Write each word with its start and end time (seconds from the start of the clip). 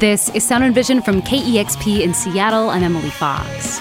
This 0.00 0.28
is 0.30 0.42
Sound 0.42 0.64
and 0.64 0.74
Vision 0.74 1.00
from 1.00 1.22
KEXP 1.22 2.00
in 2.00 2.14
Seattle. 2.14 2.68
I'm 2.70 2.82
Emily 2.82 3.10
Fox. 3.10 3.78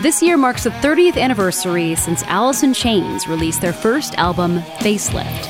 This 0.00 0.22
year 0.22 0.36
marks 0.36 0.62
the 0.62 0.70
30th 0.70 1.20
anniversary 1.20 1.96
since 1.96 2.22
Alice 2.24 2.62
in 2.62 2.72
Chains 2.72 3.26
released 3.26 3.60
their 3.60 3.72
first 3.72 4.14
album, 4.14 4.60
Facelift. 4.78 5.48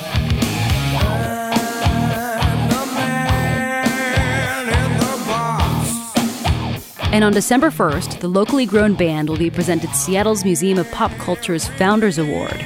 And 7.12 7.22
on 7.22 7.34
December 7.34 7.70
1st, 7.70 8.20
the 8.20 8.28
locally 8.28 8.64
grown 8.64 8.94
band 8.94 9.28
will 9.28 9.36
be 9.36 9.50
presented 9.50 9.90
Seattle's 9.94 10.42
Museum 10.42 10.78
of 10.78 10.90
Pop 10.90 11.10
Culture's 11.18 11.68
Founders 11.68 12.16
Award. 12.16 12.64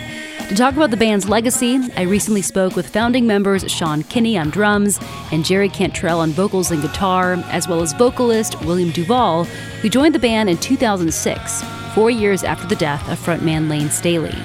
To 0.49 0.55
talk 0.55 0.77
about 0.77 0.93
the 0.93 0.97
band's 0.97 1.29
legacy, 1.29 1.81
I 1.97 2.03
recently 2.03 2.41
spoke 2.41 2.77
with 2.77 2.89
founding 2.89 3.27
members 3.27 3.69
Sean 3.69 4.05
Kinney 4.05 4.39
on 4.39 4.51
drums 4.51 5.01
and 5.33 5.45
Jerry 5.45 5.69
Cantrell 5.69 6.21
on 6.21 6.31
vocals 6.31 6.71
and 6.71 6.81
guitar, 6.81 7.35
as 7.51 7.67
well 7.67 7.83
as 7.83 7.93
vocalist 7.95 8.61
William 8.61 8.93
Duvall, 8.93 9.43
who 9.83 9.89
joined 9.89 10.15
the 10.15 10.21
band 10.21 10.49
in 10.49 10.57
2006, 10.57 11.65
four 11.97 12.11
years 12.11 12.45
after 12.45 12.65
the 12.69 12.77
death 12.77 13.09
of 13.11 13.19
frontman 13.19 13.69
Layne 13.69 13.91
Staley. 13.91 14.39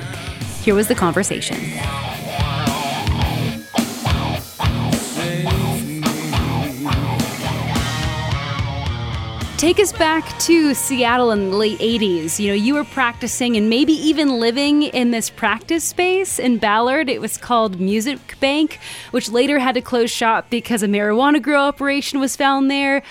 Here 0.64 0.74
was 0.74 0.88
the 0.88 0.96
conversation. 0.96 1.58
Take 9.62 9.80
us 9.80 9.94
back 9.94 10.40
to 10.40 10.74
Seattle 10.74 11.30
in 11.30 11.52
the 11.52 11.56
late 11.56 11.78
80s. 11.78 12.40
You 12.40 12.48
know, 12.48 12.56
you 12.56 12.74
were 12.74 12.84
practicing 12.84 13.56
and 13.56 13.70
maybe 13.70 13.94
even 13.94 14.40
living 14.40 14.82
in 14.82 15.12
this 15.12 15.30
practice 15.30 15.84
space 15.84 16.40
in 16.40 16.58
Ballard. 16.58 17.08
It 17.10 17.22
was 17.22 17.38
called 17.38 17.80
Music 17.80 18.40
Bank, 18.40 18.80
which 19.12 19.30
later 19.30 19.60
had 19.60 19.76
to 19.76 19.82
close 19.82 20.10
shop 20.10 20.50
because 20.50 20.82
a 20.82 20.88
marijuana 20.88 21.40
grow 21.40 21.62
operation 21.62 22.20
was 22.20 22.36
found 22.36 22.72
there. 22.72 23.04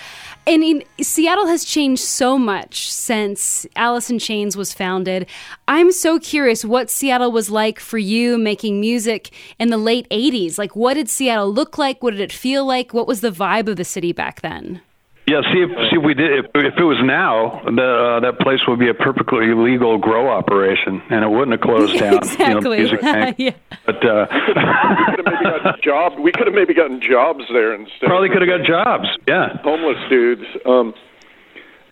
And 0.45 0.61
in, 0.61 0.83
Seattle 0.99 1.47
has 1.47 1.63
changed 1.63 2.03
so 2.03 2.37
much 2.37 2.91
since 2.91 3.65
Alice 3.77 4.09
in 4.09 4.19
Chains 4.19 4.57
was 4.57 4.73
founded. 4.73 5.27
I'm 5.69 5.93
so 5.93 6.19
curious 6.19 6.65
what 6.65 6.89
Seattle 6.89 7.31
was 7.31 7.49
like 7.49 7.79
for 7.79 7.97
you 7.97 8.37
making 8.37 8.81
music 8.81 9.31
in 9.57 9.69
the 9.69 9.77
late 9.77 10.09
80s. 10.09 10.57
Like, 10.57 10.75
what 10.75 10.95
did 10.95 11.07
Seattle 11.07 11.53
look 11.53 11.77
like? 11.77 12.03
What 12.03 12.11
did 12.11 12.19
it 12.19 12.33
feel 12.33 12.65
like? 12.65 12.93
What 12.93 13.07
was 13.07 13.21
the 13.21 13.31
vibe 13.31 13.69
of 13.69 13.77
the 13.77 13.85
city 13.85 14.11
back 14.11 14.41
then? 14.41 14.81
Yeah, 15.27 15.41
see 15.53 15.61
if 15.61 15.69
see 15.89 15.97
if 15.97 16.03
we 16.03 16.13
did 16.13 16.45
if, 16.45 16.45
if 16.55 16.73
it 16.77 16.83
was 16.83 16.97
now, 17.03 17.61
the, 17.63 18.17
uh, 18.17 18.19
that 18.21 18.39
place 18.39 18.59
would 18.67 18.79
be 18.79 18.89
a 18.89 18.93
perfectly 18.93 19.53
legal 19.53 19.97
grow 19.97 20.29
operation, 20.29 21.01
and 21.09 21.23
it 21.23 21.29
wouldn't 21.29 21.51
have 21.51 21.61
closed 21.61 21.97
down. 21.99 22.17
exactly. 22.17 22.81
You 22.81 23.01
know, 23.01 23.33
yeah. 23.37 23.51
But 23.85 24.03
uh, 24.03 24.25
we 24.27 24.41
could 24.41 25.17
have 25.17 25.25
maybe 25.25 25.53
gotten 25.53 25.81
job. 25.81 26.19
We 26.19 26.31
could 26.31 26.47
have 26.47 26.55
maybe 26.55 26.73
gotten 26.73 27.01
jobs 27.01 27.43
there 27.53 27.73
instead. 27.75 28.07
Probably 28.07 28.29
could 28.29 28.41
have 28.41 28.49
got 28.49 28.65
jobs. 28.67 29.07
Yeah. 29.27 29.57
Homeless 29.63 29.97
dudes. 30.09 30.45
Um, 30.65 30.93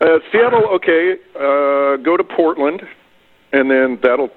uh, 0.00 0.18
Seattle, 0.32 0.66
okay. 0.74 1.14
Uh, 1.36 1.96
go 2.02 2.16
to 2.16 2.24
Portland, 2.24 2.82
and 3.52 3.70
then 3.70 3.98
that'll 4.02 4.30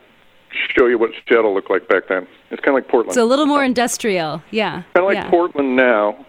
show 0.77 0.85
you 0.87 0.99
what 0.99 1.11
Seattle 1.27 1.53
looked 1.53 1.69
like 1.71 1.87
back 1.87 2.03
then. 2.09 2.27
It's 2.51 2.61
kind 2.61 2.77
of 2.77 2.83
like 2.83 2.87
Portland. 2.89 3.11
It's 3.11 3.17
a 3.17 3.25
little 3.25 3.45
more 3.45 3.63
industrial. 3.63 4.43
Yeah. 4.51 4.83
Kind 4.93 4.97
of 4.97 5.05
like 5.05 5.15
yeah. 5.15 5.29
Portland 5.29 5.75
now. 5.75 6.25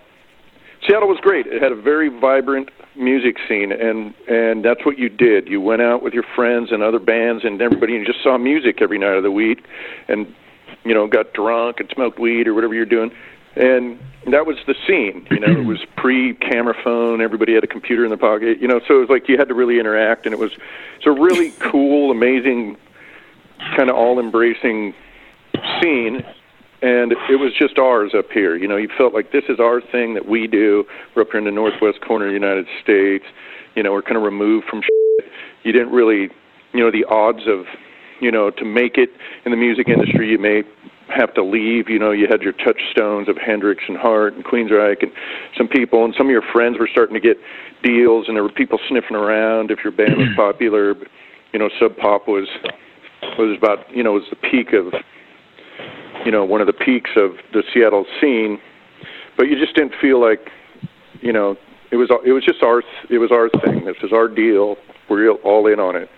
Seattle 0.86 1.08
was 1.08 1.18
great. 1.20 1.46
It 1.46 1.62
had 1.62 1.72
a 1.72 1.80
very 1.80 2.08
vibrant 2.08 2.68
music 2.94 3.36
scene, 3.48 3.72
and 3.72 4.14
and 4.28 4.64
that's 4.64 4.84
what 4.84 4.98
you 4.98 5.08
did. 5.08 5.48
You 5.48 5.60
went 5.60 5.82
out 5.82 6.02
with 6.02 6.12
your 6.12 6.24
friends 6.34 6.72
and 6.72 6.82
other 6.82 6.98
bands 6.98 7.44
and 7.44 7.60
everybody, 7.62 7.96
and 7.96 8.06
you 8.06 8.12
just 8.12 8.22
saw 8.22 8.36
music 8.36 8.82
every 8.82 8.98
night 8.98 9.16
of 9.16 9.22
the 9.22 9.30
week, 9.30 9.64
and 10.08 10.32
you 10.84 10.92
know 10.92 11.06
got 11.06 11.32
drunk 11.32 11.80
and 11.80 11.88
smoked 11.94 12.18
weed 12.18 12.46
or 12.46 12.54
whatever 12.54 12.74
you're 12.74 12.84
doing, 12.84 13.10
and 13.56 13.98
that 14.30 14.46
was 14.46 14.56
the 14.66 14.74
scene. 14.86 15.26
You 15.30 15.40
know, 15.40 15.60
it 15.60 15.66
was 15.66 15.84
pre-camera 15.96 16.74
phone. 16.82 17.20
Everybody 17.20 17.54
had 17.54 17.64
a 17.64 17.68
computer 17.68 18.04
in 18.04 18.10
their 18.10 18.18
pocket. 18.18 18.60
You 18.60 18.68
know, 18.68 18.80
so 18.86 18.96
it 18.96 19.00
was 19.00 19.10
like 19.10 19.28
you 19.28 19.38
had 19.38 19.48
to 19.48 19.54
really 19.54 19.80
interact, 19.80 20.26
and 20.26 20.34
it 20.34 20.38
was 20.38 20.52
it's 20.96 21.06
a 21.06 21.12
really 21.12 21.52
cool, 21.60 22.10
amazing, 22.10 22.76
kind 23.76 23.88
of 23.88 23.96
all-embracing 23.96 24.94
scene 25.80 26.24
and 26.82 27.12
it 27.12 27.40
was 27.40 27.52
just 27.58 27.78
ours 27.78 28.12
up 28.16 28.30
here. 28.32 28.56
You 28.56 28.68
know, 28.68 28.76
you 28.76 28.88
felt 28.96 29.14
like 29.14 29.32
this 29.32 29.44
is 29.48 29.60
our 29.60 29.80
thing 29.80 30.14
that 30.14 30.28
we 30.28 30.46
do. 30.46 30.84
We're 31.14 31.22
up 31.22 31.28
here 31.30 31.38
in 31.38 31.44
the 31.44 31.50
northwest 31.50 32.00
corner 32.06 32.26
of 32.26 32.30
the 32.30 32.38
United 32.38 32.66
States. 32.82 33.24
You 33.74 33.82
know, 33.82 33.92
we're 33.92 34.02
kind 34.02 34.16
of 34.16 34.22
removed 34.22 34.66
from 34.68 34.82
shit. 34.82 35.30
You 35.62 35.72
didn't 35.72 35.92
really, 35.92 36.28
you 36.72 36.80
know, 36.80 36.90
the 36.90 37.04
odds 37.08 37.46
of, 37.46 37.64
you 38.20 38.30
know, 38.30 38.50
to 38.50 38.64
make 38.64 38.98
it 38.98 39.10
in 39.44 39.50
the 39.50 39.56
music 39.56 39.88
industry, 39.88 40.30
you 40.30 40.38
may 40.38 40.62
have 41.08 41.32
to 41.34 41.44
leave. 41.44 41.88
You 41.88 41.98
know, 41.98 42.10
you 42.10 42.26
had 42.28 42.42
your 42.42 42.52
touchstones 42.52 43.28
of 43.28 43.36
Hendrix 43.36 43.82
and 43.88 43.96
Heart 43.96 44.34
and 44.34 44.44
Queensryche 44.44 45.02
and 45.02 45.12
some 45.56 45.68
people, 45.68 46.04
and 46.04 46.14
some 46.16 46.26
of 46.26 46.30
your 46.30 46.44
friends 46.52 46.78
were 46.78 46.88
starting 46.90 47.14
to 47.14 47.20
get 47.20 47.36
deals, 47.82 48.26
and 48.28 48.36
there 48.36 48.42
were 48.42 48.52
people 48.52 48.78
sniffing 48.88 49.16
around 49.16 49.70
if 49.70 49.78
your 49.82 49.92
band 49.92 50.16
was 50.16 50.28
popular. 50.36 50.94
You 51.52 51.58
know, 51.58 51.70
Sub 51.80 51.96
Pop 51.96 52.26
was 52.28 52.48
was 53.38 53.56
about, 53.56 53.90
you 53.94 54.02
know, 54.02 54.12
was 54.12 54.24
the 54.28 54.36
peak 54.36 54.74
of 54.74 54.92
you 56.24 56.30
know 56.30 56.44
one 56.44 56.60
of 56.60 56.66
the 56.66 56.72
peaks 56.72 57.10
of 57.16 57.32
the 57.52 57.62
Seattle 57.72 58.06
scene, 58.20 58.58
but 59.36 59.48
you 59.48 59.58
just 59.58 59.74
didn't 59.74 59.94
feel 60.00 60.20
like 60.20 60.50
you 61.20 61.32
know 61.32 61.56
it 61.90 61.96
was 61.96 62.10
it 62.24 62.32
was 62.32 62.44
just 62.44 62.62
our 62.62 62.82
it 63.10 63.18
was 63.18 63.30
our 63.30 63.48
thing. 63.64 63.84
This 63.84 63.96
is 64.02 64.12
our 64.12 64.28
deal. 64.28 64.76
We're 65.08 65.30
all 65.30 65.66
in 65.66 65.78
on 65.80 65.96
it, 65.96 66.08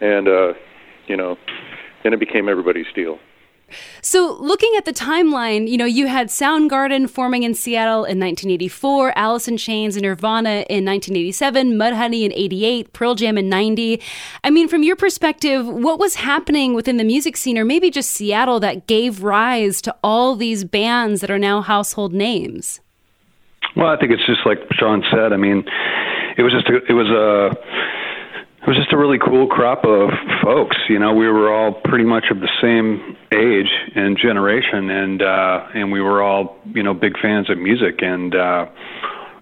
and 0.00 0.28
uh, 0.28 0.52
you 1.06 1.16
know, 1.16 1.36
then 2.02 2.12
it 2.12 2.20
became 2.20 2.48
everybody's 2.48 2.86
deal. 2.94 3.18
So, 4.00 4.36
looking 4.40 4.72
at 4.76 4.84
the 4.84 4.92
timeline, 4.92 5.68
you 5.68 5.76
know, 5.76 5.84
you 5.84 6.06
had 6.06 6.28
Soundgarden 6.28 7.08
forming 7.08 7.42
in 7.42 7.54
Seattle 7.54 8.04
in 8.04 8.18
1984, 8.18 9.16
Alice 9.16 9.48
in 9.48 9.56
Chains 9.56 9.96
and 9.96 10.04
Nirvana 10.04 10.64
in 10.68 10.84
1987, 10.84 11.72
Mudhoney 11.72 12.24
in 12.24 12.32
88, 12.32 12.92
Pearl 12.92 13.14
Jam 13.14 13.38
in 13.38 13.48
90. 13.48 14.00
I 14.44 14.50
mean, 14.50 14.68
from 14.68 14.82
your 14.82 14.96
perspective, 14.96 15.66
what 15.66 15.98
was 15.98 16.16
happening 16.16 16.74
within 16.74 16.96
the 16.96 17.04
music 17.04 17.36
scene, 17.36 17.58
or 17.58 17.64
maybe 17.64 17.90
just 17.90 18.10
Seattle, 18.10 18.60
that 18.60 18.86
gave 18.86 19.22
rise 19.22 19.80
to 19.82 19.96
all 20.02 20.36
these 20.36 20.64
bands 20.64 21.20
that 21.20 21.30
are 21.30 21.38
now 21.38 21.60
household 21.60 22.12
names? 22.12 22.80
Well, 23.76 23.88
I 23.88 23.96
think 23.96 24.12
it's 24.12 24.26
just 24.26 24.40
like 24.44 24.58
Sean 24.72 25.02
said. 25.10 25.32
I 25.32 25.36
mean, 25.36 25.64
it 26.36 26.42
was 26.42 26.52
just 26.52 26.68
a, 26.68 26.80
it 26.88 26.92
was 26.92 27.08
a 27.08 27.56
it 28.62 28.68
was 28.68 28.76
just 28.76 28.92
a 28.92 28.96
really 28.96 29.18
cool 29.18 29.48
crop 29.48 29.84
of 29.84 30.10
folks. 30.40 30.76
You 30.88 31.00
know, 31.00 31.12
we 31.14 31.26
were 31.26 31.52
all 31.52 31.72
pretty 31.72 32.04
much 32.04 32.26
of 32.30 32.38
the 32.38 32.48
same 32.62 33.16
age 33.34 33.70
and 33.96 34.16
generation, 34.16 34.88
and 34.88 35.20
uh, 35.20 35.66
and 35.74 35.90
we 35.90 36.00
were 36.00 36.22
all 36.22 36.56
you 36.72 36.84
know 36.84 36.94
big 36.94 37.18
fans 37.20 37.50
of 37.50 37.58
music, 37.58 38.02
and 38.02 38.32
uh, 38.36 38.66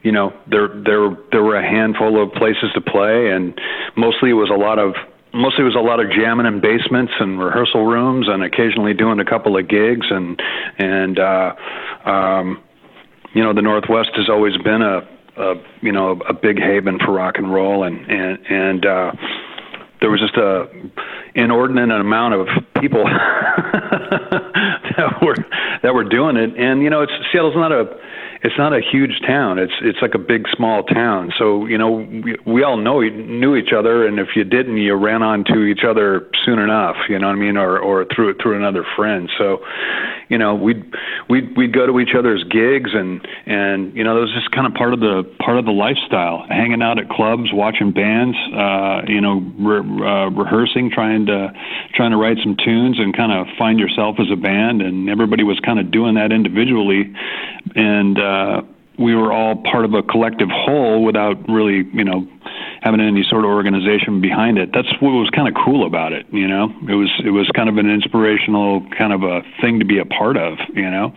you 0.02 0.10
know 0.10 0.32
there 0.48 0.68
there 0.68 1.10
there 1.32 1.42
were 1.42 1.56
a 1.56 1.62
handful 1.62 2.22
of 2.22 2.32
places 2.32 2.72
to 2.72 2.80
play, 2.80 3.28
and 3.28 3.60
mostly 3.94 4.30
it 4.30 4.40
was 4.40 4.48
a 4.48 4.56
lot 4.56 4.78
of 4.78 4.94
mostly 5.34 5.64
it 5.64 5.68
was 5.68 5.76
a 5.76 5.84
lot 5.84 6.00
of 6.00 6.06
jamming 6.10 6.46
in 6.46 6.62
basements 6.62 7.12
and 7.20 7.38
rehearsal 7.38 7.84
rooms, 7.84 8.26
and 8.26 8.42
occasionally 8.42 8.94
doing 8.94 9.20
a 9.20 9.24
couple 9.26 9.54
of 9.54 9.68
gigs, 9.68 10.06
and 10.08 10.40
and 10.78 11.18
uh, 11.18 11.52
um, 12.06 12.62
you 13.34 13.42
know 13.42 13.52
the 13.52 13.60
Northwest 13.60 14.16
has 14.16 14.30
always 14.30 14.56
been 14.64 14.80
a 14.80 15.06
a 15.40 15.54
you 15.80 15.92
know 15.92 16.20
a 16.28 16.32
big 16.34 16.58
haven 16.58 16.98
for 16.98 17.12
rock 17.12 17.36
and 17.38 17.52
roll, 17.52 17.84
and 17.84 17.98
and 18.10 18.38
and 18.48 18.86
uh, 18.86 19.12
there 20.00 20.10
was 20.10 20.20
just 20.20 20.36
a 20.36 20.68
inordinate 21.34 21.90
amount 21.90 22.34
of 22.34 22.48
people 22.80 23.04
that 24.96 25.22
were 25.22 25.36
that 25.82 25.94
were 25.94 26.04
doing 26.04 26.36
it, 26.36 26.56
and 26.56 26.82
you 26.82 26.90
know 26.90 27.02
it's 27.02 27.12
Seattle's 27.32 27.56
not 27.56 27.72
a 27.72 27.84
it's 28.42 28.56
not 28.56 28.72
a 28.72 28.80
huge 28.80 29.20
town. 29.26 29.58
It's 29.58 29.72
it's 29.82 29.98
like 30.00 30.14
a 30.14 30.18
big 30.18 30.46
small 30.56 30.82
town. 30.82 31.32
So 31.38 31.66
you 31.66 31.76
know 31.76 31.90
we, 31.90 32.36
we 32.46 32.62
all 32.62 32.76
know 32.76 33.00
knew 33.00 33.56
each 33.56 33.72
other, 33.76 34.06
and 34.06 34.18
if 34.18 34.28
you 34.34 34.44
didn't, 34.44 34.78
you 34.78 34.94
ran 34.94 35.22
onto 35.22 35.64
each 35.64 35.84
other 35.86 36.28
soon 36.44 36.58
enough. 36.58 36.96
You 37.08 37.18
know 37.18 37.28
what 37.28 37.36
I 37.36 37.38
mean, 37.38 37.56
or 37.56 37.78
or 37.78 38.06
through 38.14 38.34
through 38.42 38.56
another 38.56 38.84
friend. 38.96 39.28
So 39.36 39.58
you 40.30 40.38
know 40.38 40.54
we'd 40.54 40.82
we'd 41.28 41.56
we'd 41.56 41.74
go 41.74 41.86
to 41.86 42.00
each 42.00 42.14
other's 42.16 42.42
gigs, 42.44 42.90
and 42.94 43.26
and 43.46 43.94
you 43.94 44.04
know 44.04 44.14
that 44.14 44.20
was 44.20 44.32
just 44.32 44.50
kind 44.52 44.66
of 44.66 44.72
part 44.74 44.94
of 44.94 45.00
the 45.00 45.24
part 45.38 45.58
of 45.58 45.66
the 45.66 45.72
lifestyle. 45.72 46.46
Hanging 46.48 46.80
out 46.80 46.98
at 46.98 47.10
clubs, 47.10 47.50
watching 47.52 47.92
bands, 47.92 48.36
uh, 48.54 49.02
you 49.06 49.20
know, 49.20 49.42
re- 49.58 50.06
uh, 50.06 50.30
rehearsing, 50.30 50.90
trying 50.90 51.26
to 51.26 51.52
trying 51.94 52.12
to 52.12 52.16
write 52.16 52.38
some 52.42 52.56
tunes, 52.56 52.98
and 52.98 53.14
kind 53.14 53.32
of 53.32 53.46
find 53.58 53.78
yourself 53.78 54.16
as 54.18 54.30
a 54.32 54.36
band. 54.36 54.80
And 54.80 55.10
everybody 55.10 55.42
was 55.42 55.58
kind 55.60 55.78
of 55.78 55.90
doing 55.90 56.14
that 56.14 56.32
individually, 56.32 57.12
and 57.74 58.18
uh, 58.18 58.62
we 59.00 59.14
were 59.14 59.32
all 59.32 59.56
part 59.56 59.84
of 59.84 59.94
a 59.94 60.02
collective 60.02 60.48
whole 60.52 61.02
without 61.02 61.36
really, 61.48 61.88
you 61.92 62.04
know, 62.04 62.28
having 62.82 63.00
any 63.00 63.22
sort 63.28 63.44
of 63.44 63.50
organization 63.50 64.20
behind 64.20 64.58
it. 64.58 64.70
That's 64.72 64.88
what 65.00 65.10
was 65.10 65.30
kind 65.30 65.48
of 65.48 65.54
cool 65.64 65.86
about 65.86 66.12
it, 66.12 66.26
you 66.32 66.48
know. 66.48 66.72
It 66.88 66.94
was 66.94 67.10
it 67.24 67.30
was 67.30 67.48
kind 67.54 67.68
of 67.68 67.76
an 67.76 67.90
inspirational 67.90 68.86
kind 68.96 69.12
of 69.12 69.22
a 69.22 69.42
thing 69.60 69.78
to 69.78 69.84
be 69.84 69.98
a 69.98 70.06
part 70.06 70.36
of, 70.36 70.58
you 70.74 70.90
know. 70.90 71.12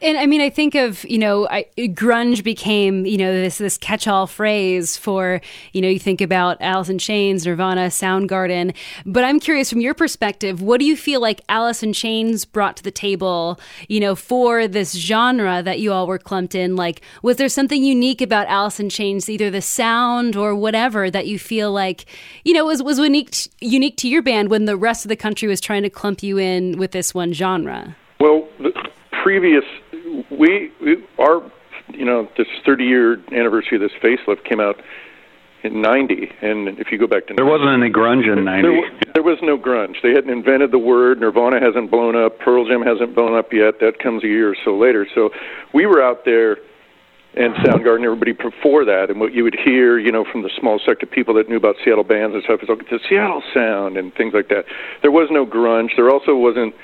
And 0.00 0.16
I 0.16 0.26
mean, 0.26 0.40
I 0.40 0.50
think 0.50 0.74
of 0.74 1.04
you 1.04 1.18
know, 1.18 1.48
I, 1.48 1.66
grunge 1.76 2.44
became 2.44 3.04
you 3.04 3.18
know 3.18 3.32
this 3.32 3.58
this 3.58 3.76
catch-all 3.76 4.26
phrase 4.26 4.96
for 4.96 5.40
you 5.72 5.80
know 5.80 5.88
you 5.88 5.98
think 5.98 6.20
about 6.20 6.56
Alice 6.60 6.88
in 6.88 6.98
Chains, 6.98 7.46
Nirvana, 7.46 7.86
Soundgarden. 7.86 8.74
But 9.04 9.24
I'm 9.24 9.40
curious 9.40 9.70
from 9.70 9.80
your 9.80 9.94
perspective, 9.94 10.62
what 10.62 10.78
do 10.78 10.86
you 10.86 10.96
feel 10.96 11.20
like 11.20 11.40
Alice 11.48 11.82
in 11.82 11.92
Chains 11.92 12.44
brought 12.44 12.76
to 12.76 12.82
the 12.82 12.90
table? 12.90 13.58
You 13.88 14.00
know, 14.00 14.14
for 14.14 14.68
this 14.68 14.92
genre 14.92 15.62
that 15.62 15.80
you 15.80 15.92
all 15.92 16.06
were 16.06 16.18
clumped 16.18 16.54
in. 16.54 16.76
Like, 16.76 17.02
was 17.22 17.36
there 17.36 17.48
something 17.48 17.82
unique 17.82 18.20
about 18.20 18.46
Alice 18.48 18.78
in 18.78 18.90
Chains, 18.90 19.28
either 19.28 19.50
the 19.50 19.62
sound 19.62 20.36
or 20.36 20.54
whatever, 20.54 21.10
that 21.10 21.26
you 21.26 21.38
feel 21.38 21.72
like 21.72 22.06
you 22.44 22.54
know 22.54 22.66
was 22.66 22.82
was 22.82 22.98
unique 22.98 23.34
unique 23.60 23.96
to 23.96 24.08
your 24.08 24.22
band 24.22 24.48
when 24.48 24.66
the 24.66 24.76
rest 24.76 25.04
of 25.04 25.08
the 25.08 25.16
country 25.16 25.48
was 25.48 25.60
trying 25.60 25.82
to 25.82 25.90
clump 25.90 26.22
you 26.22 26.38
in 26.38 26.78
with 26.78 26.92
this 26.92 27.12
one 27.12 27.32
genre? 27.32 27.96
Well, 28.20 28.48
the 28.58 28.70
previous 29.22 29.64
we, 30.30 30.72
we 30.80 31.04
our 31.18 31.50
you 31.88 32.04
know 32.04 32.28
this 32.36 32.46
30 32.64 32.84
year 32.84 33.20
anniversary 33.32 33.76
of 33.76 33.80
this 33.80 33.92
facelift 34.02 34.44
came 34.44 34.60
out 34.60 34.76
in 35.64 35.82
90 35.82 36.30
and 36.42 36.78
if 36.78 36.92
you 36.92 36.98
go 36.98 37.06
back 37.06 37.26
to 37.26 37.34
there 37.34 37.44
90, 37.44 37.50
wasn't 37.50 37.82
any 37.82 37.92
grunge 37.92 38.30
in 38.30 38.44
90 38.44 38.68
there, 38.68 39.12
there 39.14 39.22
was 39.22 39.38
no 39.42 39.58
grunge. 39.58 39.96
They 40.02 40.10
hadn't 40.10 40.30
invented 40.30 40.70
the 40.70 40.78
word. 40.78 41.20
Nirvana 41.20 41.58
hasn't 41.60 41.90
blown 41.90 42.14
up. 42.14 42.38
Pearl 42.38 42.68
jam 42.68 42.82
hasn't 42.82 43.16
blown 43.16 43.36
up 43.36 43.52
yet. 43.52 43.80
That 43.80 43.98
comes 43.98 44.22
a 44.22 44.28
year 44.28 44.50
or 44.50 44.56
so 44.64 44.76
later. 44.76 45.08
So 45.12 45.30
we 45.74 45.86
were 45.86 46.00
out 46.00 46.24
there 46.24 46.58
and 47.34 47.54
Soundgarden, 47.56 48.04
everybody 48.04 48.32
before 48.32 48.84
that, 48.84 49.10
and 49.10 49.20
what 49.20 49.32
you 49.32 49.44
would 49.44 49.56
hear, 49.62 49.98
you 49.98 50.10
know, 50.10 50.24
from 50.24 50.42
the 50.42 50.50
small 50.58 50.80
sect 50.84 51.02
of 51.02 51.10
people 51.10 51.34
that 51.34 51.48
knew 51.48 51.56
about 51.56 51.76
Seattle 51.84 52.04
bands 52.04 52.34
and 52.34 52.42
stuff 52.42 52.60
is 52.62 52.68
like 52.68 52.88
the 52.88 52.98
Seattle 53.08 53.42
sound 53.52 53.96
and 53.96 54.14
things 54.14 54.34
like 54.34 54.48
that. 54.48 54.64
There 55.02 55.12
was 55.12 55.28
no 55.30 55.46
grunge. 55.46 55.90
There 55.94 56.10
also 56.10 56.34
wasn't 56.34 56.74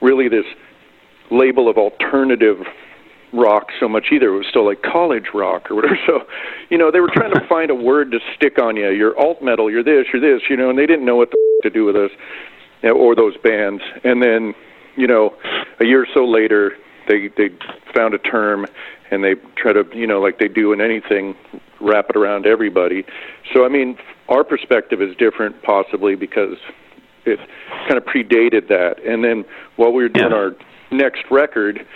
really 0.00 0.28
this 0.28 0.44
label 1.32 1.68
of 1.68 1.76
alternative 1.78 2.58
rock 3.32 3.68
so 3.80 3.88
much 3.88 4.06
either. 4.12 4.28
It 4.34 4.36
was 4.36 4.46
still 4.50 4.66
like 4.66 4.82
college 4.82 5.28
rock 5.34 5.70
or 5.70 5.74
whatever. 5.76 5.98
So, 6.06 6.20
you 6.68 6.76
know, 6.78 6.90
they 6.90 7.00
were 7.00 7.10
trying 7.12 7.32
to 7.32 7.40
find 7.48 7.70
a 7.70 7.74
word 7.74 8.10
to 8.12 8.18
stick 8.36 8.60
on 8.60 8.76
you. 8.76 8.90
You're 8.90 9.18
alt 9.18 9.42
metal. 9.42 9.70
You're 9.70 9.82
this. 9.84 10.06
You're 10.12 10.20
this. 10.22 10.42
You 10.50 10.56
know, 10.56 10.68
and 10.70 10.78
they 10.78 10.86
didn't 10.86 11.04
know 11.06 11.16
what 11.16 11.30
the 11.30 11.38
f- 11.58 11.62
to 11.64 11.70
do 11.70 11.84
with 11.84 11.96
us 11.96 12.10
or 12.84 13.14
those 13.14 13.36
bands. 13.38 13.82
And 14.04 14.22
then, 14.22 14.54
you 14.96 15.06
know, 15.06 15.34
a 15.80 15.86
year 15.86 16.02
or 16.02 16.06
so 16.12 16.24
later, 16.26 16.72
they 17.08 17.28
they 17.36 17.48
found 17.96 18.14
a 18.14 18.18
term 18.18 18.66
and 19.10 19.22
they 19.24 19.34
try 19.56 19.72
to, 19.72 19.84
you 19.94 20.06
know, 20.06 20.20
like 20.20 20.38
they 20.38 20.48
do 20.48 20.72
in 20.72 20.80
anything, 20.80 21.34
wrap 21.80 22.06
it 22.10 22.16
around 22.16 22.46
everybody. 22.46 23.04
So, 23.54 23.64
I 23.64 23.68
mean, 23.68 23.96
our 24.28 24.44
perspective 24.44 25.00
is 25.02 25.14
different, 25.16 25.62
possibly 25.62 26.14
because 26.16 26.56
it 27.24 27.38
kind 27.88 27.96
of 27.96 28.04
predated 28.04 28.68
that. 28.68 28.96
And 29.06 29.22
then 29.24 29.44
while 29.76 29.92
we 29.92 30.02
were 30.02 30.08
doing 30.08 30.30
Yeah. 30.30 30.36
our 30.36 30.50
next 30.92 31.24
record, 31.30 31.86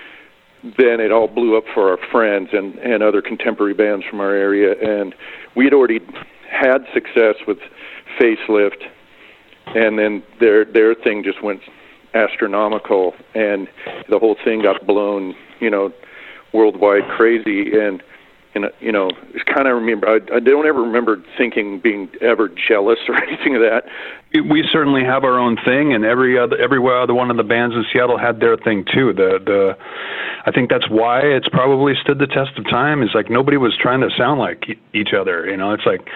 then 0.63 1.01
it 1.01 1.13
all 1.13 1.29
blew 1.29 1.57
up 1.57 1.65
for 1.75 1.91
our 1.91 1.99
friends 2.11 2.49
and 2.53 2.77
and 2.79 3.03
other 3.03 3.23
contemporary 3.23 3.75
bands 3.75 4.05
from 4.09 4.21
our 4.21 4.35
area. 4.35 4.75
And 4.81 5.15
we 5.55 5.65
had 5.65 5.75
already 5.75 6.01
had 6.51 6.79
success 6.95 7.37
with 7.47 7.59
facelift 8.21 8.83
and 9.75 9.99
then 9.99 10.23
their 10.41 10.65
their 10.65 10.95
thing 10.95 11.23
just 11.23 11.43
went 11.43 11.61
astronomical 12.15 13.15
and 13.35 13.69
the 14.09 14.19
whole 14.19 14.37
thing 14.45 14.63
got 14.63 14.87
blown 14.87 15.35
you 15.61 15.71
know 15.71 15.93
worldwide 16.53 17.07
crazy. 17.17 17.79
And 17.79 18.03
and 18.56 18.64
uh, 18.64 18.69
you 18.81 18.91
know 18.91 19.11
kind 19.47 19.69
of 19.69 19.76
remember 19.76 20.08
I, 20.08 20.17
I 20.35 20.41
don't 20.41 20.67
ever 20.67 20.82
remember 20.82 21.23
thinking 21.38 21.79
being 21.79 22.08
ever 22.20 22.49
jealous 22.49 22.99
or 23.08 23.23
anything 23.23 23.55
of 23.55 23.62
that 23.62 23.85
we 24.43 24.64
certainly 24.73 25.05
have 25.05 25.25
our 25.25 25.38
own 25.38 25.56
thing, 25.64 25.94
and 25.94 26.05
every 26.05 26.38
other 26.38 26.56
every 26.58 26.79
other 26.79 27.14
one 27.14 27.31
of 27.31 27.37
the 27.37 27.44
bands 27.44 27.75
in 27.75 27.85
Seattle 27.93 28.19
had 28.19 28.41
their 28.41 28.56
thing 28.56 28.85
too. 28.85 29.12
The 29.12 29.38
the 29.44 29.76
I 30.47 30.50
think 30.50 30.70
that's 30.70 30.88
why 30.91 31.20
it's 31.20 31.49
probably 31.49 31.94
stood 32.03 32.19
the 32.19 32.26
test 32.26 32.58
of 32.58 32.64
time. 32.64 33.03
Is 33.03 33.11
like 33.14 33.31
nobody 33.31 33.56
was 33.56 33.76
trying 33.81 34.00
to 34.00 34.11
sound 34.17 34.41
like 34.41 34.64
each 34.93 35.11
other. 35.19 35.49
You 35.49 35.56
know, 35.56 35.73
it's 35.73 35.87
like 35.87 36.09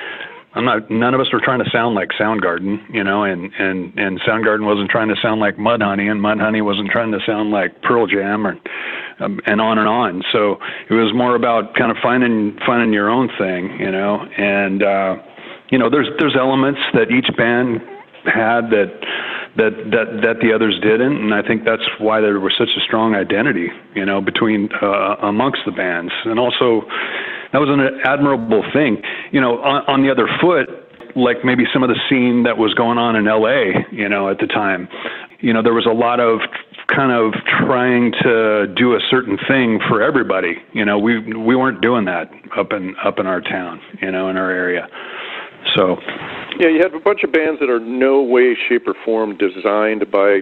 I'm 0.54 0.64
not. 0.64 0.90
None 0.90 1.14
of 1.14 1.20
us 1.20 1.32
were 1.32 1.40
trying 1.40 1.62
to 1.62 1.70
sound 1.70 1.94
like 1.94 2.10
Soundgarden. 2.20 2.92
You 2.92 3.04
know, 3.04 3.24
and 3.24 3.52
and 3.58 3.96
and 3.98 4.20
Soundgarden 4.22 4.66
wasn't 4.66 4.90
trying 4.90 5.08
to 5.08 5.16
sound 5.22 5.40
like 5.40 5.56
Mudhoney, 5.56 6.10
and 6.10 6.20
Mudhoney 6.20 6.64
wasn't 6.64 6.90
trying 6.90 7.12
to 7.12 7.20
sound 7.24 7.50
like 7.50 7.80
Pearl 7.82 8.06
Jam, 8.06 8.46
or 8.46 8.58
um, 9.20 9.40
and 9.46 9.60
on 9.60 9.78
and 9.78 9.88
on. 9.88 10.22
So 10.32 10.56
it 10.88 10.94
was 10.94 11.12
more 11.14 11.34
about 11.34 11.74
kind 11.74 11.90
of 11.90 11.96
finding 12.02 12.58
finding 12.66 12.92
your 12.92 13.08
own 13.10 13.28
thing. 13.38 13.78
You 13.78 13.90
know, 13.90 14.26
and. 14.36 14.82
uh 14.82 15.16
you 15.70 15.78
know, 15.78 15.88
there's 15.88 16.08
there's 16.18 16.36
elements 16.36 16.80
that 16.94 17.10
each 17.10 17.30
band 17.36 17.80
had 18.24 18.70
that 18.70 18.90
that 19.56 19.72
that 19.90 20.20
that 20.22 20.36
the 20.42 20.52
others 20.52 20.78
didn't, 20.82 21.16
and 21.16 21.32
I 21.32 21.42
think 21.42 21.64
that's 21.64 21.86
why 21.98 22.20
there 22.20 22.38
was 22.40 22.52
such 22.58 22.70
a 22.76 22.80
strong 22.80 23.14
identity, 23.14 23.68
you 23.94 24.04
know, 24.04 24.20
between 24.20 24.68
uh, 24.82 25.16
amongst 25.22 25.60
the 25.64 25.72
bands, 25.72 26.12
and 26.24 26.38
also 26.38 26.82
that 27.52 27.58
was 27.58 27.68
an 27.70 27.80
admirable 28.04 28.64
thing, 28.72 29.02
you 29.30 29.40
know. 29.40 29.62
On, 29.62 29.82
on 29.86 30.02
the 30.02 30.10
other 30.10 30.28
foot, 30.40 30.68
like 31.14 31.44
maybe 31.44 31.64
some 31.72 31.82
of 31.82 31.88
the 31.88 31.98
scene 32.08 32.42
that 32.42 32.58
was 32.58 32.74
going 32.74 32.98
on 32.98 33.16
in 33.16 33.26
L.A., 33.26 33.86
you 33.92 34.08
know, 34.08 34.28
at 34.28 34.38
the 34.38 34.46
time, 34.46 34.88
you 35.40 35.52
know, 35.52 35.62
there 35.62 35.74
was 35.74 35.86
a 35.86 35.94
lot 35.94 36.20
of 36.20 36.40
kind 36.94 37.12
of 37.12 37.32
trying 37.66 38.12
to 38.22 38.66
do 38.76 38.94
a 38.94 39.00
certain 39.10 39.38
thing 39.48 39.80
for 39.88 40.02
everybody. 40.02 40.56
You 40.72 40.84
know, 40.84 40.98
we 40.98 41.18
we 41.34 41.56
weren't 41.56 41.80
doing 41.80 42.04
that 42.06 42.30
up 42.56 42.72
in 42.72 42.94
up 43.04 43.18
in 43.18 43.26
our 43.26 43.40
town, 43.40 43.80
you 44.02 44.10
know, 44.10 44.28
in 44.28 44.36
our 44.36 44.50
area. 44.50 44.88
So 45.76 45.96
Yeah, 46.58 46.68
you 46.68 46.80
have 46.82 46.94
a 46.94 47.00
bunch 47.00 47.22
of 47.22 47.32
bands 47.32 47.60
that 47.60 47.70
are 47.70 47.80
no 47.80 48.22
way, 48.22 48.56
shape, 48.68 48.86
or 48.86 48.94
form 49.04 49.36
designed 49.36 50.10
by 50.10 50.40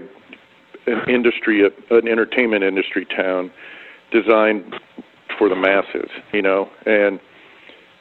an 0.86 1.08
industry, 1.08 1.64
an 1.64 2.08
entertainment 2.08 2.64
industry 2.64 3.06
town, 3.16 3.50
designed 4.10 4.74
for 5.38 5.48
the 5.48 5.56
masses. 5.56 6.10
You 6.32 6.42
know, 6.42 6.70
and 6.86 7.20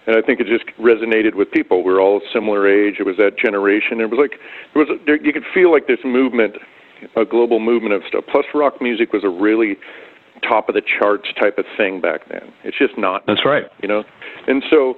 and 0.08 0.16
I 0.16 0.22
think 0.22 0.40
it 0.40 0.48
just 0.48 0.66
resonated 0.80 1.36
with 1.36 1.52
people. 1.52 1.84
We're 1.84 2.02
all 2.02 2.22
similar 2.34 2.68
age. 2.68 2.96
It 3.00 3.06
was 3.06 3.18
that 3.18 3.38
generation. 3.38 4.00
It 4.00 4.10
was 4.10 4.20
like 4.20 4.40
there 4.74 4.86
was 4.86 5.00
there, 5.06 5.22
you 5.22 5.34
could 5.34 5.46
feel 5.54 5.72
like 5.72 5.88
this 5.88 6.00
movement, 6.06 6.56
a 7.16 7.26
global 7.26 7.60
movement 7.60 7.94
of 7.94 8.02
stuff. 8.08 8.24
Plus, 8.32 8.46
rock 8.54 8.82
music 8.82 9.14
was 9.14 9.24
a 9.24 9.30
really 9.30 9.78
top 10.48 10.70
of 10.70 10.76
the 10.76 10.82
charts 10.82 11.30
type 11.40 11.58
of 11.58 11.66
thing 11.78 12.02
back 12.02 12.22
then. 12.30 12.54
It's 12.64 12.78
just 12.78 12.98
not. 12.98 13.26
that's 13.26 13.46
right. 13.46 13.66
you 13.82 13.88
know 13.88 14.04
and 14.48 14.64
so 14.70 14.96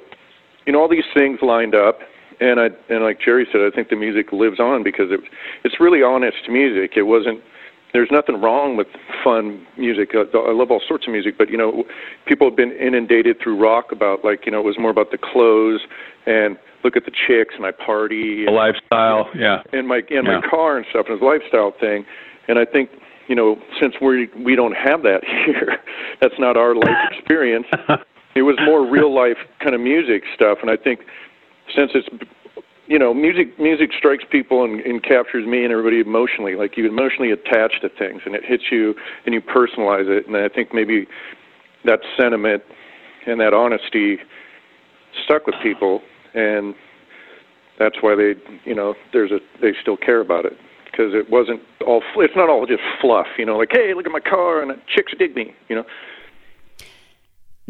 you 0.65 0.73
know 0.73 0.79
all 0.81 0.89
these 0.89 1.07
things 1.13 1.39
lined 1.41 1.75
up 1.75 1.99
and 2.39 2.59
i 2.59 2.67
and 2.89 3.03
like 3.03 3.19
jerry 3.19 3.47
said 3.51 3.61
i 3.61 3.73
think 3.73 3.89
the 3.89 3.95
music 3.95 4.31
lives 4.31 4.59
on 4.59 4.83
because 4.83 5.07
it 5.11 5.19
it's 5.63 5.79
really 5.79 6.03
honest 6.03 6.37
music 6.49 6.91
it 6.95 7.03
wasn't 7.03 7.41
there's 7.93 8.09
nothing 8.11 8.39
wrong 8.41 8.77
with 8.77 8.87
fun 9.23 9.65
music 9.77 10.09
i, 10.13 10.23
I 10.37 10.53
love 10.53 10.71
all 10.71 10.81
sorts 10.87 11.07
of 11.07 11.11
music 11.11 11.37
but 11.37 11.49
you 11.49 11.57
know 11.57 11.83
people 12.27 12.47
have 12.49 12.57
been 12.57 12.71
inundated 12.73 13.37
through 13.41 13.59
rock 13.61 13.91
about 13.91 14.23
like 14.23 14.45
you 14.45 14.51
know 14.51 14.59
it 14.59 14.65
was 14.65 14.77
more 14.77 14.91
about 14.91 15.11
the 15.11 15.17
clothes 15.17 15.81
and 16.25 16.57
look 16.83 16.95
at 16.95 17.05
the 17.05 17.11
chicks 17.11 17.53
and 17.55 17.65
i 17.65 17.71
party 17.71 18.45
The 18.45 18.51
lifestyle, 18.51 19.27
yeah. 19.35 19.63
And 19.73 19.87
my 19.87 20.01
in 20.09 20.25
Yeah. 20.25 20.39
my 20.39 20.41
car 20.49 20.77
and 20.77 20.85
stuff 20.89 21.05
and 21.09 21.19
his 21.19 21.25
lifestyle 21.25 21.71
thing 21.79 22.05
and 22.47 22.57
i 22.59 22.65
think 22.65 22.89
you 23.27 23.35
know 23.35 23.57
since 23.81 23.95
we 24.01 24.29
we 24.43 24.55
don't 24.55 24.75
have 24.75 25.03
that 25.03 25.21
here 25.45 25.77
that's 26.21 26.39
not 26.39 26.57
our 26.57 26.75
life 26.75 26.97
experience 27.11 27.65
it 28.35 28.43
was 28.43 28.57
more 28.65 28.85
real 28.89 29.13
life 29.13 29.37
kind 29.59 29.75
of 29.75 29.81
music 29.81 30.23
stuff 30.33 30.59
and 30.61 30.69
i 30.71 30.77
think 30.77 31.01
since 31.75 31.91
it's 31.93 32.07
you 32.87 32.97
know 32.97 33.13
music 33.13 33.59
music 33.59 33.91
strikes 33.95 34.23
people 34.31 34.63
and, 34.63 34.79
and 34.81 35.03
captures 35.03 35.45
me 35.45 35.63
and 35.63 35.71
everybody 35.71 35.99
emotionally 35.99 36.55
like 36.55 36.75
you 36.77 36.87
emotionally 36.87 37.31
attach 37.31 37.79
to 37.81 37.89
things 37.89 38.21
and 38.25 38.33
it 38.35 38.43
hits 38.43 38.63
you 38.71 38.95
and 39.25 39.33
you 39.35 39.41
personalize 39.41 40.07
it 40.09 40.25
and 40.27 40.35
i 40.37 40.47
think 40.49 40.73
maybe 40.73 41.05
that 41.85 41.99
sentiment 42.17 42.63
and 43.27 43.39
that 43.39 43.53
honesty 43.53 44.17
stuck 45.23 45.45
with 45.45 45.55
people 45.61 46.01
and 46.33 46.75
that's 47.77 47.97
why 48.01 48.15
they 48.15 48.33
you 48.65 48.75
know 48.75 48.93
there's 49.13 49.31
a 49.31 49.39
they 49.61 49.73
still 49.81 49.97
care 49.97 50.21
about 50.21 50.45
it. 50.45 50.53
Because 50.85 51.13
it 51.13 51.29
wasn't 51.29 51.61
all 51.85 52.03
it's 52.17 52.35
not 52.35 52.49
all 52.49 52.65
just 52.65 52.81
fluff 52.99 53.27
you 53.37 53.45
know 53.45 53.57
like 53.57 53.69
hey 53.71 53.93
look 53.95 54.05
at 54.05 54.11
my 54.11 54.19
car 54.19 54.61
and 54.61 54.71
chicks 54.93 55.13
dig 55.17 55.33
me 55.35 55.53
you 55.69 55.75
know 55.75 55.85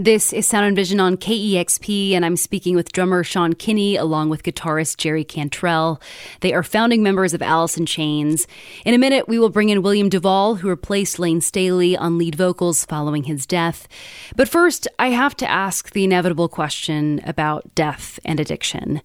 This 0.02 0.32
is 0.32 0.48
Sound 0.48 0.66
and 0.66 0.78
Vision 0.78 1.02
on 1.02 1.18
KEXP, 1.18 2.14
and 2.14 2.24
I'm 2.24 2.38
speaking 2.38 2.74
with 2.74 2.94
drummer 2.94 3.22
Sean 3.22 3.52
Kinney 3.52 3.98
along 3.98 4.30
with 4.30 4.44
guitarist 4.44 4.96
Jerry 4.96 5.26
Cantrell. 5.26 6.00
They 6.40 6.54
are 6.54 6.64
founding 6.64 7.04
members 7.04 7.34
of 7.34 7.42
Alice 7.42 7.76
in 7.76 7.86
Chains. 7.86 8.48
In 8.86 8.94
a 8.94 8.98
minute, 8.98 9.28
we 9.28 9.38
will 9.38 9.50
bring 9.50 9.68
in 9.68 9.82
William 9.82 10.08
Duvall, 10.08 10.56
who 10.56 10.70
replaced 10.70 11.20
Layne 11.20 11.42
Staley 11.42 11.98
on 11.98 12.18
lead 12.18 12.36
vocals 12.36 12.86
following 12.86 13.26
his 13.26 13.46
death. 13.46 13.90
But 14.38 14.48
first, 14.48 14.88
I 15.00 15.10
have 15.10 15.36
to 15.36 15.52
ask 15.52 15.92
the 15.92 16.06
inevitable 16.06 16.48
question 16.48 17.20
about 17.26 17.76
death 17.76 18.22
and 18.24 18.40
addiction. 18.40 19.02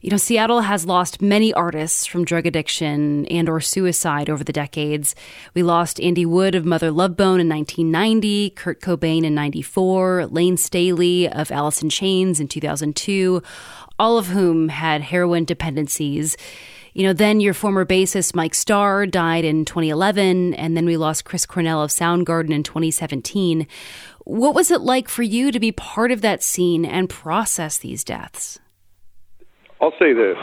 You 0.00 0.10
know, 0.10 0.16
Seattle 0.16 0.60
has 0.60 0.86
lost 0.86 1.20
many 1.20 1.52
artists 1.52 2.06
from 2.06 2.24
drug 2.24 2.46
addiction 2.46 3.26
and 3.26 3.48
or 3.48 3.60
suicide 3.60 4.30
over 4.30 4.44
the 4.44 4.52
decades. 4.52 5.16
We 5.54 5.64
lost 5.64 6.00
Andy 6.00 6.24
Wood 6.24 6.54
of 6.54 6.64
Mother 6.64 6.92
Love 6.92 7.16
Bone 7.16 7.40
in 7.40 7.48
1990, 7.48 8.50
Kurt 8.50 8.80
Cobain 8.80 9.24
in 9.24 9.34
94, 9.34 10.26
Layne 10.26 10.56
Staley 10.56 11.28
of 11.28 11.50
Alice 11.50 11.82
in 11.82 11.90
Chains 11.90 12.38
in 12.38 12.46
2002, 12.46 13.42
all 13.98 14.18
of 14.18 14.28
whom 14.28 14.68
had 14.68 15.02
heroin 15.02 15.44
dependencies. 15.44 16.36
you 16.94 17.04
know, 17.04 17.12
then 17.12 17.40
your 17.40 17.54
former 17.54 17.84
bassist 17.84 18.34
Mike 18.34 18.54
Starr 18.54 19.06
died 19.06 19.44
in 19.44 19.64
2011, 19.64 20.54
and 20.54 20.76
then 20.76 20.86
we 20.86 20.96
lost 20.96 21.24
Chris 21.24 21.46
Cornell 21.46 21.82
of 21.82 21.90
Soundgarden 21.90 22.50
in 22.50 22.62
2017. 22.62 23.66
What 24.24 24.54
was 24.54 24.70
it 24.70 24.80
like 24.80 25.08
for 25.08 25.22
you 25.22 25.50
to 25.50 25.60
be 25.60 25.72
part 25.72 26.10
of 26.12 26.22
that 26.22 26.42
scene 26.42 26.84
and 26.84 27.08
process 27.08 27.78
these 27.78 28.04
deaths? 28.04 28.58
I'll 29.80 29.92
say 29.98 30.12
this. 30.12 30.36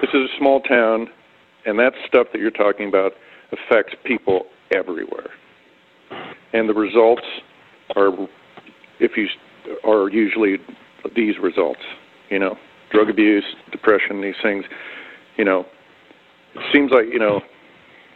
This 0.00 0.10
is 0.14 0.30
a 0.30 0.38
small 0.38 0.60
town, 0.60 1.08
and 1.66 1.78
that 1.78 1.92
stuff 2.06 2.28
that 2.32 2.40
you're 2.40 2.50
talking 2.50 2.88
about 2.88 3.12
affects 3.52 3.94
people 4.04 4.46
everywhere. 4.74 5.30
And 6.52 6.68
the 6.68 6.74
results 6.74 7.22
are, 7.96 8.10
if 9.00 9.12
you 9.16 9.26
are 9.84 10.08
usually 10.08 10.58
these 11.14 11.38
results, 11.42 11.80
you 12.30 12.38
know, 12.38 12.56
drug 12.90 13.10
abuse, 13.10 13.44
depression, 13.70 14.22
these 14.22 14.34
things, 14.42 14.64
you 15.36 15.44
know, 15.44 15.66
it 16.54 16.62
seems 16.72 16.90
like, 16.90 17.06
you 17.12 17.18
know, 17.18 17.40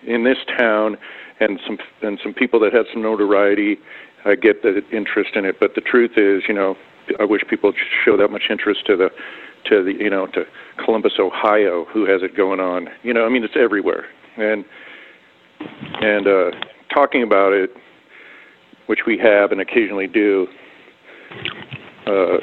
in 0.07 0.25
this 0.25 0.39
town 0.59 0.97
and 1.41 1.59
some 1.67 1.79
and 2.03 2.19
some 2.23 2.33
people 2.33 2.61
that 2.61 2.73
had 2.73 2.87
some 2.93 3.03
notoriety, 3.03 3.77
I 4.25 4.35
get 4.35 4.63
the 4.63 4.81
interest 4.93 5.31
in 5.35 5.45
it, 5.45 5.57
but 5.61 5.75
the 5.75 5.81
truth 5.81 6.13
is, 6.17 6.43
you 6.49 6.55
know, 6.55 6.77
I 7.21 7.25
wish 7.25 7.43
people 7.49 7.73
show 8.05 8.17
that 8.17 8.29
much 8.29 8.45
interest 8.51 8.87
to 8.87 8.97
the 8.97 9.11
to 9.71 9.83
the 9.83 9.93
you 9.93 10.11
know 10.11 10.27
to 10.29 10.45
Columbus, 10.85 11.15
Ohio, 11.19 11.85
who 11.93 12.07
has 12.07 12.23
it 12.23 12.37
going 12.37 12.61
on. 12.61 12.89
You 13.03 13.15
know, 13.15 13.25
I 13.25 13.29
mean, 13.29 13.45
it's 13.45 13.57
everywhere, 13.59 14.07
and 14.37 14.65
and 16.01 16.27
uh, 16.27 16.51
talking 16.95 17.23
about 17.23 17.53
it, 17.53 17.71
which 18.87 19.01
we 19.07 19.19
have 19.19 19.53
and 19.53 19.61
occasionally 19.61 20.07
do. 20.07 20.47
Uh, 22.07 22.39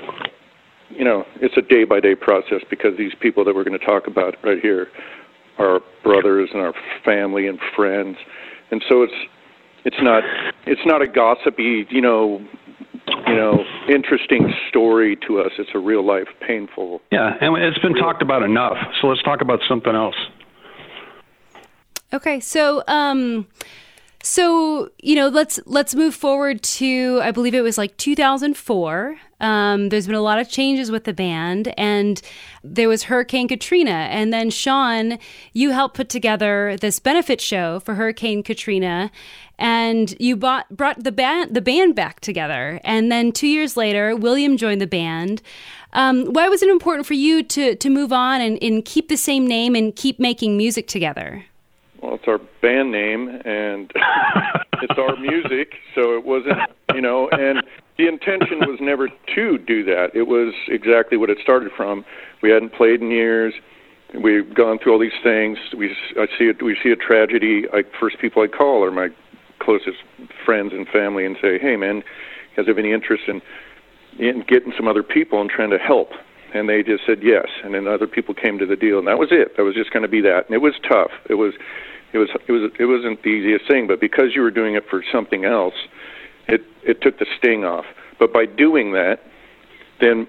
you 0.90 1.04
know, 1.04 1.26
it's 1.42 1.58
a 1.58 1.62
day 1.62 1.84
by 1.86 2.00
day 2.00 2.16
process 2.16 2.62
because 2.70 2.98
these 2.98 3.14
people 3.20 3.44
that 3.46 3.56
we're 3.56 3.64
going 3.64 3.78
to 3.78 3.86
talk 3.86 4.08
about 4.08 4.36
right 4.44 4.60
here 4.62 4.88
are 5.58 5.80
brothers 6.04 6.50
and 6.54 6.62
our 6.62 6.74
family 7.06 7.48
and 7.48 7.60
friends, 7.76 8.18
and 8.72 8.84
so 8.90 9.04
it's 9.04 9.14
it's 9.86 10.02
not 10.02 10.24
it's 10.66 10.82
not 10.86 11.02
a 11.02 11.08
gossipy 11.08 11.86
you 11.90 12.02
know 12.02 12.46
you 13.34 13.40
know 13.40 13.64
interesting 13.90 14.54
story 14.70 15.18
to 15.28 15.40
us. 15.40 15.52
It's 15.58 15.72
a 15.74 15.80
real 15.80 16.06
life 16.06 16.28
painful. 16.46 17.02
Yeah, 17.12 17.36
and 17.42 17.58
it's 17.58 17.80
been 17.80 17.96
talked 17.96 18.22
about 18.22 18.44
enough. 18.44 18.78
So 19.02 19.08
let's 19.08 19.24
talk 19.24 19.42
about 19.42 19.60
something 19.68 19.96
else. 19.96 20.16
Okay, 22.14 22.40
so 22.40 22.84
um 22.88 23.48
so 24.26 24.90
you 25.00 25.16
know 25.16 25.28
let's 25.28 25.60
let's 25.66 25.94
move 25.94 26.16
forward 26.16 26.64
to 26.64 27.20
i 27.22 27.30
believe 27.30 27.54
it 27.54 27.62
was 27.62 27.78
like 27.78 27.96
2004 27.98 29.18
um, 29.42 29.90
there's 29.90 30.06
been 30.06 30.16
a 30.16 30.22
lot 30.22 30.40
of 30.40 30.48
changes 30.48 30.90
with 30.90 31.04
the 31.04 31.12
band 31.12 31.74
and 31.78 32.22
there 32.64 32.88
was 32.88 33.04
hurricane 33.04 33.50
katrina 33.50 34.08
and 34.10 34.32
then 34.32 34.50
sean 34.50 35.20
you 35.52 35.72
helped 35.72 35.98
put 35.98 36.08
together 36.08 36.78
this 36.80 37.00
benefit 37.00 37.42
show 37.42 37.82
for 37.82 37.96
hurricane 37.96 38.42
katrina 38.42 39.12
and 39.60 40.16
you 40.22 40.38
bought, 40.38 40.70
brought 40.70 41.04
the 41.04 41.12
band 41.12 41.54
the 41.54 41.62
band 41.62 41.94
back 41.94 42.22
together 42.22 42.80
and 42.86 43.12
then 43.12 43.34
two 43.34 43.48
years 43.48 43.76
later 43.76 44.16
william 44.16 44.58
joined 44.58 44.82
the 44.82 44.88
band. 44.88 45.42
Um, 45.96 46.26
why 46.34 46.50
was 46.50 46.64
it 46.64 46.70
important 46.70 47.06
for 47.06 47.14
you 47.14 47.44
to 47.44 47.76
to 47.76 47.90
move 47.90 48.12
on 48.12 48.42
and, 48.42 48.58
and 48.64 48.84
keep 48.84 49.10
the 49.10 49.18
same 49.18 49.46
name 49.46 49.76
and 49.76 49.96
keep 49.96 50.20
making 50.20 50.58
music 50.58 50.88
together 50.88 51.46
it's 52.24 52.30
our 52.30 52.40
band 52.62 52.92
name 52.92 53.28
and 53.44 53.92
it's 54.82 54.98
our 54.98 55.18
music, 55.18 55.74
so 55.94 56.16
it 56.16 56.24
wasn't, 56.24 56.58
you 56.94 57.02
know, 57.02 57.28
and 57.32 57.64
the 57.98 58.08
intention 58.08 58.60
was 58.60 58.80
never 58.80 59.10
to 59.10 59.58
do 59.58 59.84
that. 59.84 60.12
It 60.14 60.24
was 60.24 60.54
exactly 60.70 61.18
what 61.18 61.30
it 61.30 61.38
started 61.44 61.72
from. 61.76 62.06
We 62.42 62.50
hadn't 62.50 62.74
played 62.74 63.02
in 63.02 63.12
years. 63.12 63.54
We've 64.14 64.54
gone 64.54 64.80
through 64.80 64.94
all 64.94 65.00
these 65.00 65.12
things. 65.22 65.58
We 65.78 65.96
I 66.18 66.28
see 66.38 66.46
it. 66.46 66.64
We 66.64 66.78
see 66.82 66.92
a 66.92 66.96
tragedy. 66.96 67.64
I 67.74 67.84
first 68.00 68.20
people 68.20 68.44
I 68.44 68.48
call 68.48 68.84
are 68.84 68.92
my 68.92 69.10
closest 69.60 69.98
friends 70.46 70.72
and 70.72 70.88
family 70.88 71.26
and 71.26 71.36
say, 71.42 71.58
"Hey, 71.60 71.76
man, 71.76 72.04
guys 72.56 72.68
have 72.68 72.78
any 72.78 72.94
interest 72.94 73.24
in 73.28 73.42
in 74.20 74.46
getting 74.48 74.72
some 74.78 74.88
other 74.88 75.04
people 75.04 75.42
and 75.42 75.50
trying 75.50 75.72
to 75.72 75.80
help?" 75.80 76.12
And 76.54 76.70
they 76.70 76.84
just 76.84 77.04
said 77.08 77.24
yes. 77.24 77.48
And 77.64 77.74
then 77.74 77.88
other 77.88 78.06
people 78.06 78.36
came 78.36 78.60
to 78.60 78.68
the 78.68 78.76
deal, 78.76 79.00
and 79.00 79.08
that 79.08 79.18
was 79.18 79.30
it. 79.32 79.58
That 79.58 79.64
was 79.64 79.74
just 79.74 79.92
going 79.92 80.04
to 80.04 80.10
be 80.10 80.22
that. 80.22 80.46
And 80.46 80.54
it 80.54 80.62
was 80.62 80.76
tough. 80.88 81.12
It 81.28 81.36
was 81.36 81.54
it 82.14 82.18
was 82.18 82.30
it 82.48 82.52
was 82.52 82.72
it 82.80 82.86
wasn't 82.86 83.22
the 83.24 83.30
easiest 83.30 83.68
thing, 83.68 83.88
but 83.88 84.00
because 84.00 84.36
you 84.36 84.42
were 84.42 84.52
doing 84.52 84.76
it 84.76 84.84
for 84.90 85.04
something 85.12 85.46
else, 85.46 85.76
it 86.48 86.62
it 86.84 87.02
took 87.02 87.20
the 87.20 87.26
sting 87.38 87.66
off. 87.66 87.86
But 88.20 88.32
by 88.32 88.46
doing 88.46 88.94
that, 88.94 89.20
then 90.00 90.28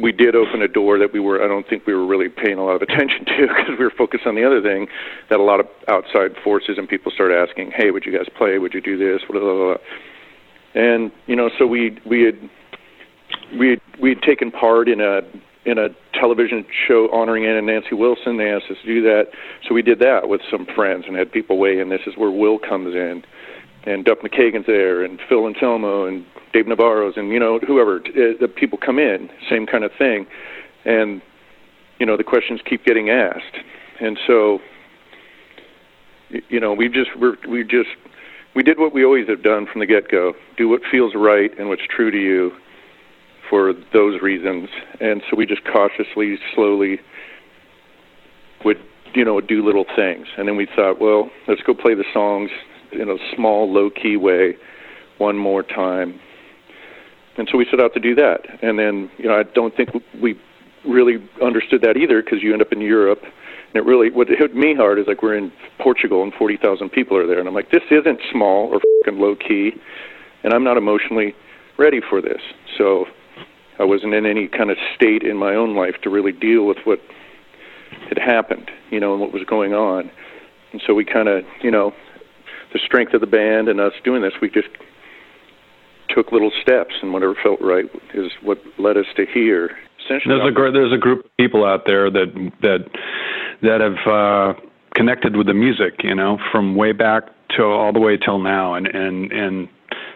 we 0.00 0.12
did 0.12 0.34
open 0.34 0.60
a 0.62 0.68
door 0.68 0.98
that 0.98 1.12
we 1.12 1.20
were 1.20 1.42
I 1.42 1.48
don't 1.48 1.68
think 1.68 1.86
we 1.86 1.94
were 1.94 2.06
really 2.06 2.28
paying 2.28 2.58
a 2.58 2.64
lot 2.64 2.76
of 2.76 2.82
attention 2.82 3.24
to 3.26 3.46
because 3.48 3.78
we 3.78 3.84
were 3.84 3.92
focused 3.96 4.26
on 4.26 4.34
the 4.34 4.44
other 4.44 4.60
thing 4.60 4.88
that 5.30 5.38
a 5.38 5.42
lot 5.42 5.60
of 5.60 5.66
outside 5.88 6.32
forces 6.42 6.78
and 6.78 6.88
people 6.88 7.12
started 7.12 7.36
asking, 7.36 7.72
"Hey, 7.72 7.90
would 7.90 8.04
you 8.04 8.12
guys 8.12 8.26
play? 8.36 8.58
Would 8.58 8.74
you 8.74 8.80
do 8.80 8.96
this?" 8.96 9.22
Blah, 9.28 9.40
blah, 9.40 9.54
blah. 9.54 9.76
And 10.74 11.10
you 11.26 11.36
know, 11.36 11.50
so 11.58 11.66
we 11.66 11.98
we 12.06 12.22
had 12.22 12.38
we 13.58 13.70
had, 13.70 13.80
we 14.00 14.10
had 14.10 14.22
taken 14.22 14.50
part 14.50 14.88
in 14.88 15.00
a 15.00 15.20
in 15.66 15.78
a 15.78 15.88
television 16.14 16.64
show 16.86 17.08
honoring 17.12 17.44
Ann 17.44 17.56
and 17.56 17.66
Nancy 17.66 17.94
Wilson. 17.94 18.38
They 18.38 18.50
asked 18.50 18.70
us 18.70 18.76
to 18.82 18.86
do 18.86 19.02
that, 19.02 19.26
so 19.68 19.74
we 19.74 19.82
did 19.82 19.98
that 19.98 20.28
with 20.28 20.40
some 20.50 20.64
friends 20.74 21.04
and 21.06 21.16
had 21.16 21.30
people 21.30 21.58
weigh 21.58 21.80
in. 21.80 21.88
This 21.88 22.02
is 22.06 22.14
where 22.16 22.30
Will 22.30 22.58
comes 22.58 22.94
in, 22.94 23.24
and 23.84 24.04
Duff 24.04 24.18
McKagan's 24.18 24.66
there, 24.66 25.04
and 25.04 25.20
Phil 25.28 25.46
Anselmo, 25.46 26.06
and 26.06 26.24
Dave 26.52 26.68
Navarro's, 26.68 27.14
and 27.16 27.30
you 27.30 27.40
know 27.40 27.58
whoever 27.58 27.96
uh, 27.96 28.38
the 28.40 28.48
people 28.48 28.78
come 28.78 28.98
in, 28.98 29.28
same 29.50 29.66
kind 29.66 29.82
of 29.82 29.90
thing, 29.98 30.26
and 30.84 31.20
you 31.98 32.06
know 32.06 32.16
the 32.16 32.24
questions 32.24 32.60
keep 32.64 32.84
getting 32.84 33.10
asked, 33.10 33.58
and 34.00 34.16
so 34.24 34.60
you 36.48 36.60
know 36.60 36.72
we 36.72 36.88
just 36.88 37.10
we're, 37.18 37.36
we 37.48 37.64
just 37.64 37.90
we 38.54 38.62
did 38.62 38.78
what 38.78 38.94
we 38.94 39.04
always 39.04 39.28
have 39.28 39.42
done 39.42 39.66
from 39.66 39.80
the 39.80 39.86
get 39.86 40.08
go: 40.08 40.32
do 40.56 40.68
what 40.68 40.80
feels 40.88 41.14
right 41.16 41.50
and 41.58 41.68
what's 41.68 41.82
true 41.90 42.12
to 42.12 42.18
you 42.18 42.52
for 43.48 43.72
those 43.92 44.20
reasons. 44.22 44.68
And 45.00 45.22
so 45.28 45.36
we 45.36 45.46
just 45.46 45.62
cautiously, 45.64 46.38
slowly 46.54 47.00
would, 48.64 48.78
you 49.14 49.24
know, 49.24 49.40
do 49.40 49.64
little 49.64 49.86
things. 49.94 50.26
And 50.36 50.48
then 50.48 50.56
we 50.56 50.66
thought, 50.74 51.00
well, 51.00 51.30
let's 51.48 51.62
go 51.62 51.74
play 51.74 51.94
the 51.94 52.04
songs 52.12 52.50
in 52.92 53.08
a 53.08 53.16
small, 53.34 53.72
low 53.72 53.90
key 53.90 54.16
way 54.16 54.56
one 55.18 55.36
more 55.36 55.62
time. 55.62 56.20
And 57.38 57.48
so 57.50 57.58
we 57.58 57.66
set 57.70 57.80
out 57.80 57.92
to 57.94 58.00
do 58.00 58.14
that. 58.14 58.40
And 58.62 58.78
then, 58.78 59.10
you 59.18 59.28
know, 59.28 59.38
I 59.38 59.42
don't 59.42 59.76
think 59.76 59.90
we 60.20 60.38
really 60.86 61.16
understood 61.42 61.82
that 61.82 61.96
either 61.96 62.22
because 62.22 62.42
you 62.42 62.52
end 62.52 62.62
up 62.62 62.72
in 62.72 62.80
Europe. 62.80 63.20
And 63.22 63.76
it 63.76 63.84
really, 63.84 64.10
what 64.10 64.28
hit 64.28 64.54
me 64.54 64.74
hard 64.74 64.98
is 64.98 65.06
like 65.06 65.22
we're 65.22 65.36
in 65.36 65.52
Portugal 65.78 66.22
and 66.22 66.32
40,000 66.34 66.88
people 66.90 67.16
are 67.16 67.26
there. 67.26 67.38
And 67.38 67.48
I'm 67.48 67.54
like, 67.54 67.70
this 67.70 67.82
isn't 67.90 68.20
small 68.32 68.68
or 68.72 68.80
fucking 69.04 69.20
low 69.20 69.34
key. 69.36 69.72
And 70.44 70.54
I'm 70.54 70.64
not 70.64 70.76
emotionally 70.76 71.34
ready 71.78 72.00
for 72.08 72.22
this. 72.22 72.40
So 72.78 73.06
I 73.78 73.84
wasn't 73.84 74.14
in 74.14 74.26
any 74.26 74.48
kind 74.48 74.70
of 74.70 74.76
state 74.94 75.22
in 75.22 75.36
my 75.36 75.54
own 75.54 75.74
life 75.74 75.96
to 76.02 76.10
really 76.10 76.32
deal 76.32 76.66
with 76.66 76.78
what 76.84 77.00
had 78.08 78.18
happened, 78.18 78.70
you 78.90 79.00
know, 79.00 79.12
and 79.12 79.20
what 79.20 79.32
was 79.32 79.42
going 79.44 79.74
on. 79.74 80.10
And 80.72 80.82
so 80.86 80.94
we 80.94 81.04
kind 81.04 81.28
of, 81.28 81.44
you 81.62 81.70
know, 81.70 81.92
the 82.72 82.78
strength 82.78 83.14
of 83.14 83.20
the 83.20 83.26
band 83.26 83.68
and 83.68 83.80
us 83.80 83.92
doing 84.04 84.22
this, 84.22 84.32
we 84.40 84.50
just 84.50 84.68
took 86.08 86.32
little 86.32 86.52
steps, 86.62 86.94
and 87.02 87.12
whatever 87.12 87.34
felt 87.42 87.60
right 87.60 87.86
is 88.14 88.30
what 88.42 88.58
led 88.78 88.96
us 88.96 89.06
to 89.16 89.26
here. 89.26 89.76
Essentially, 90.04 90.36
there's 90.36 90.48
a 90.48 90.52
gr- 90.52 90.70
there's 90.70 90.92
a 90.92 90.98
group 90.98 91.24
of 91.24 91.36
people 91.36 91.64
out 91.64 91.84
there 91.86 92.10
that 92.10 92.52
that 92.62 92.88
that 93.62 93.80
have 93.80 94.06
uh, 94.06 94.60
connected 94.94 95.36
with 95.36 95.46
the 95.46 95.54
music, 95.54 96.02
you 96.02 96.14
know, 96.14 96.38
from 96.52 96.76
way 96.76 96.92
back 96.92 97.24
to 97.56 97.64
all 97.64 97.92
the 97.92 98.00
way 98.00 98.16
till 98.16 98.38
now, 98.38 98.74
and 98.74 98.86
and 98.86 99.32
and 99.32 99.68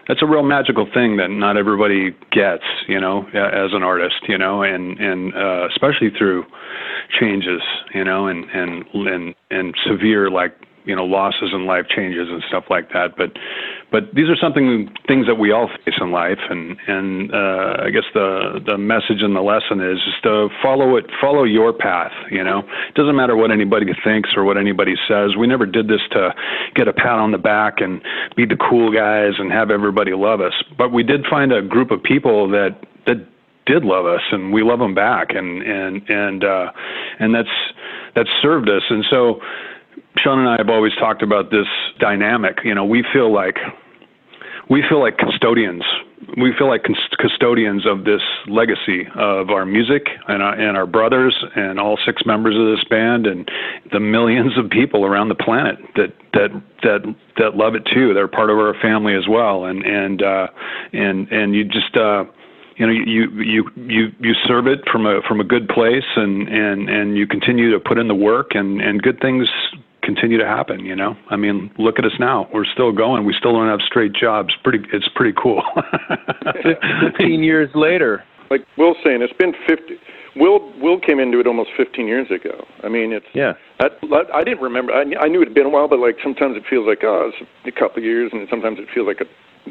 that's 0.07 0.21
a 0.21 0.25
real 0.25 0.43
magical 0.43 0.87
thing 0.91 1.17
that 1.17 1.29
not 1.29 1.57
everybody 1.57 2.11
gets, 2.31 2.63
you 2.87 2.99
know, 2.99 3.27
as 3.33 3.73
an 3.73 3.83
artist, 3.83 4.15
you 4.27 4.37
know, 4.37 4.63
and 4.63 4.99
and 4.99 5.33
uh, 5.35 5.67
especially 5.69 6.09
through 6.17 6.45
changes, 7.19 7.61
you 7.93 8.03
know, 8.03 8.27
and 8.27 8.49
and 8.51 8.85
and 8.93 9.35
and 9.49 9.75
severe 9.85 10.29
like 10.29 10.53
you 10.85 10.95
know 10.95 11.05
losses 11.05 11.49
and 11.53 11.65
life 11.65 11.85
changes 11.87 12.27
and 12.29 12.43
stuff 12.47 12.65
like 12.69 12.89
that. 12.93 13.15
But 13.15 13.31
but 13.91 14.03
these 14.13 14.29
are 14.29 14.37
something 14.37 14.89
things 15.07 15.27
that 15.27 15.35
we 15.35 15.51
all 15.51 15.69
face 15.85 15.95
in 15.99 16.11
life 16.11 16.39
and 16.49 16.77
and 16.87 17.33
uh 17.33 17.77
i 17.83 17.89
guess 17.89 18.05
the 18.13 18.59
the 18.65 18.77
message 18.77 19.21
and 19.21 19.35
the 19.35 19.41
lesson 19.41 19.79
is 19.81 19.99
just 20.05 20.23
to 20.23 20.49
follow 20.61 20.95
it 20.95 21.05
follow 21.19 21.43
your 21.43 21.73
path 21.73 22.11
you 22.31 22.43
know? 22.43 22.59
It 22.87 22.95
doesn't 22.95 23.15
matter 23.15 23.35
what 23.35 23.51
anybody 23.51 23.85
thinks 24.03 24.29
or 24.35 24.43
what 24.43 24.57
anybody 24.57 24.95
says. 25.07 25.35
We 25.37 25.47
never 25.47 25.65
did 25.65 25.87
this 25.87 26.01
to 26.11 26.33
get 26.75 26.87
a 26.87 26.93
pat 26.93 27.19
on 27.19 27.31
the 27.31 27.37
back 27.37 27.81
and 27.81 28.01
be 28.35 28.45
the 28.45 28.55
cool 28.55 28.91
guys 28.91 29.33
and 29.37 29.51
have 29.51 29.69
everybody 29.69 30.13
love 30.13 30.41
us. 30.41 30.53
But 30.77 30.91
we 30.91 31.03
did 31.03 31.25
find 31.29 31.51
a 31.51 31.61
group 31.61 31.91
of 31.91 32.01
people 32.01 32.49
that 32.51 32.79
that 33.05 33.27
did 33.65 33.83
love 33.83 34.05
us 34.05 34.21
and 34.31 34.51
we 34.51 34.63
love 34.63 34.79
them 34.79 34.95
back 34.95 35.29
and 35.31 35.61
and 35.61 36.09
and 36.09 36.43
uh 36.43 36.71
and 37.19 37.35
that's 37.35 37.49
that's 38.15 38.29
served 38.41 38.69
us. 38.69 38.83
And 38.89 39.05
so 39.09 39.41
Sean 40.17 40.39
and 40.39 40.49
I 40.49 40.55
have 40.57 40.69
always 40.69 40.93
talked 40.95 41.21
about 41.21 41.51
this 41.51 41.67
dynamic. 41.99 42.59
You 42.63 42.75
know, 42.75 42.85
we 42.85 43.03
feel 43.13 43.33
like 43.33 43.57
we 44.69 44.83
feel 44.87 44.99
like 44.99 45.17
custodians. 45.17 45.83
We 46.37 46.53
feel 46.57 46.67
like 46.67 46.83
custodians 47.19 47.85
of 47.85 48.05
this 48.05 48.21
legacy 48.47 49.07
of 49.15 49.49
our 49.49 49.65
music 49.65 50.07
and 50.27 50.41
our, 50.41 50.53
and 50.53 50.77
our 50.77 50.85
brothers 50.85 51.35
and 51.55 51.79
all 51.79 51.97
six 52.05 52.23
members 52.25 52.55
of 52.55 52.77
this 52.77 52.87
band 52.89 53.25
and 53.25 53.49
the 53.91 53.99
millions 53.99 54.57
of 54.57 54.69
people 54.69 55.05
around 55.05 55.29
the 55.29 55.35
planet 55.35 55.75
that 55.95 56.13
that 56.33 56.49
that 56.83 57.15
that 57.37 57.55
love 57.55 57.75
it 57.75 57.83
too. 57.91 58.13
They're 58.13 58.27
part 58.27 58.49
of 58.49 58.57
our 58.57 58.75
family 58.81 59.15
as 59.15 59.27
well. 59.27 59.65
And 59.65 59.83
and 59.83 60.21
uh, 60.21 60.47
and 60.93 61.27
and 61.29 61.55
you 61.55 61.65
just. 61.65 61.95
Uh, 61.95 62.25
you 62.77 62.87
know 62.87 62.93
you 62.93 63.29
you 63.43 63.69
you 63.75 64.07
you 64.19 64.33
serve 64.47 64.65
it 64.65 64.79
from 64.91 65.05
a 65.05 65.21
from 65.27 65.39
a 65.39 65.43
good 65.43 65.67
place 65.67 66.07
and 66.15 66.47
and 66.47 66.89
and 66.89 67.17
you 67.17 67.27
continue 67.27 67.69
to 67.69 67.79
put 67.79 67.99
in 67.99 68.07
the 68.07 68.15
work 68.15 68.51
and 68.55 68.81
and 68.81 69.03
good 69.03 69.19
things 69.19 69.47
continue 70.13 70.37
to 70.37 70.45
happen 70.45 70.85
you 70.85 70.95
know? 70.95 71.15
I 71.29 71.35
mean 71.35 71.71
look 71.77 71.99
at 71.99 72.05
us 72.05 72.17
now. 72.19 72.47
We're 72.53 72.65
still 72.65 72.91
going. 72.91 73.25
We 73.25 73.33
still 73.37 73.53
don't 73.53 73.67
have 73.67 73.81
straight 73.85 74.13
jobs. 74.13 74.53
Pretty 74.63 74.85
it's 74.93 75.07
pretty 75.15 75.35
cool. 75.41 75.63
15 77.17 77.43
years 77.43 77.69
later. 77.75 78.23
Like 78.49 78.61
will's 78.77 78.97
saying 79.03 79.21
it's 79.21 79.33
been 79.33 79.53
50 79.67 79.95
will 80.35 80.71
will 80.79 80.99
came 80.99 81.19
into 81.19 81.39
it 81.39 81.47
almost 81.47 81.69
15 81.77 82.07
years 82.07 82.27
ago. 82.31 82.65
I 82.83 82.89
mean 82.89 83.13
it's 83.13 83.25
yeah. 83.33 83.53
that, 83.79 83.91
i 84.33 84.43
didn't 84.43 84.61
remember. 84.61 84.93
I, 84.93 85.03
I 85.19 85.27
knew 85.27 85.41
it 85.41 85.47
had 85.47 85.55
been 85.55 85.67
a 85.67 85.69
while 85.69 85.87
but 85.87 85.99
like 85.99 86.17
sometimes 86.23 86.57
it 86.57 86.63
feels 86.69 86.87
like 86.87 87.03
oh 87.03 87.31
it's 87.31 87.49
a 87.65 87.79
couple 87.79 87.97
of 87.99 88.03
years 88.03 88.31
and 88.33 88.47
sometimes 88.49 88.79
it 88.79 88.87
feels 88.93 89.07
like 89.07 89.21
a 89.21 89.29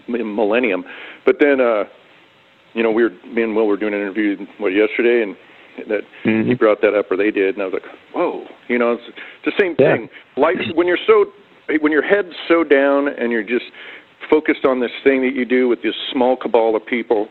millennium. 0.08 0.84
But 1.24 1.36
then 1.40 1.60
uh 1.60 1.84
you 2.74 2.82
know, 2.82 2.90
we 2.90 3.02
were 3.02 3.10
me 3.26 3.42
and 3.42 3.54
Will 3.56 3.66
were 3.66 3.76
doing 3.76 3.94
an 3.94 4.00
interview 4.00 4.46
what 4.58 4.68
yesterday, 4.68 5.22
and 5.22 5.36
that 5.88 6.02
mm-hmm. 6.24 6.48
he 6.48 6.54
brought 6.54 6.80
that 6.82 6.94
up 6.94 7.10
or 7.10 7.16
they 7.16 7.30
did, 7.30 7.54
and 7.54 7.62
I 7.62 7.66
was 7.66 7.74
like, 7.74 7.92
whoa, 8.14 8.44
you 8.68 8.78
know, 8.78 8.92
it's, 8.92 9.02
the 9.44 9.52
same 9.58 9.74
yeah. 9.78 9.96
thing. 9.96 10.08
Life 10.36 10.56
when 10.74 10.86
you're 10.86 10.98
so 11.06 11.26
when 11.80 11.92
your 11.92 12.02
head's 12.02 12.34
so 12.48 12.64
down 12.64 13.08
and 13.08 13.30
you're 13.30 13.44
just 13.44 13.66
focused 14.28 14.64
on 14.64 14.80
this 14.80 14.90
thing 15.02 15.22
that 15.22 15.34
you 15.34 15.44
do 15.44 15.68
with 15.68 15.82
this 15.82 15.94
small 16.12 16.36
cabal 16.36 16.76
of 16.76 16.84
people, 16.84 17.28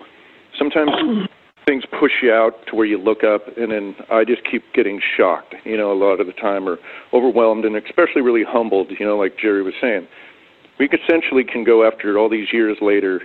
sometimes 0.58 0.90
things 1.68 1.84
push 2.00 2.12
you 2.24 2.32
out 2.32 2.54
to 2.68 2.76
where 2.76 2.86
you 2.86 2.98
look 2.98 3.24
up, 3.24 3.46
and 3.58 3.72
then 3.72 3.96
I 4.10 4.24
just 4.24 4.42
keep 4.50 4.64
getting 4.74 5.00
shocked, 5.18 5.56
you 5.66 5.78
know, 5.78 5.92
a 5.92 5.98
lot 5.98 6.20
of 6.20 6.28
the 6.28 6.34
time, 6.34 6.68
or 6.68 6.78
overwhelmed, 7.14 7.66
and 7.66 7.76
especially 7.76 8.22
really 8.22 8.44
humbled, 8.48 8.88
you 9.00 9.06
know, 9.06 9.18
like 9.18 9.38
Jerry 9.38 9.62
was 9.64 9.74
saying. 9.82 10.08
We 10.80 10.88
essentially 10.88 11.44
can 11.44 11.64
go 11.64 11.86
after 11.86 12.18
all 12.18 12.30
these 12.30 12.48
years 12.54 12.78
later 12.82 13.22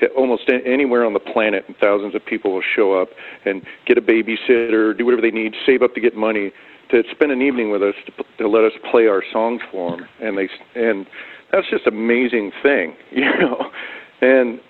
to 0.00 0.08
almost 0.08 0.50
anywhere 0.64 1.04
on 1.04 1.12
the 1.12 1.20
planet, 1.20 1.64
and 1.66 1.76
thousands 1.76 2.14
of 2.14 2.24
people 2.24 2.52
will 2.52 2.62
show 2.74 3.00
up 3.00 3.08
and 3.44 3.62
get 3.86 3.98
a 3.98 4.02
babysitter, 4.02 4.96
do 4.96 5.04
whatever 5.04 5.22
they 5.22 5.30
need, 5.30 5.54
save 5.64 5.82
up 5.82 5.94
to 5.94 6.00
get 6.00 6.16
money 6.16 6.52
to 6.90 7.02
spend 7.10 7.32
an 7.32 7.42
evening 7.42 7.70
with 7.70 7.82
us 7.82 7.94
to, 8.06 8.24
to 8.38 8.48
let 8.48 8.64
us 8.64 8.72
play 8.90 9.06
our 9.06 9.22
songs 9.32 9.60
for 9.70 9.96
them, 9.96 10.06
and 10.20 10.38
they 10.38 10.48
and 10.74 11.06
that's 11.52 11.68
just 11.70 11.86
amazing 11.86 12.52
thing, 12.62 12.94
you 13.10 13.24
know, 13.24 13.70
and 14.20 14.60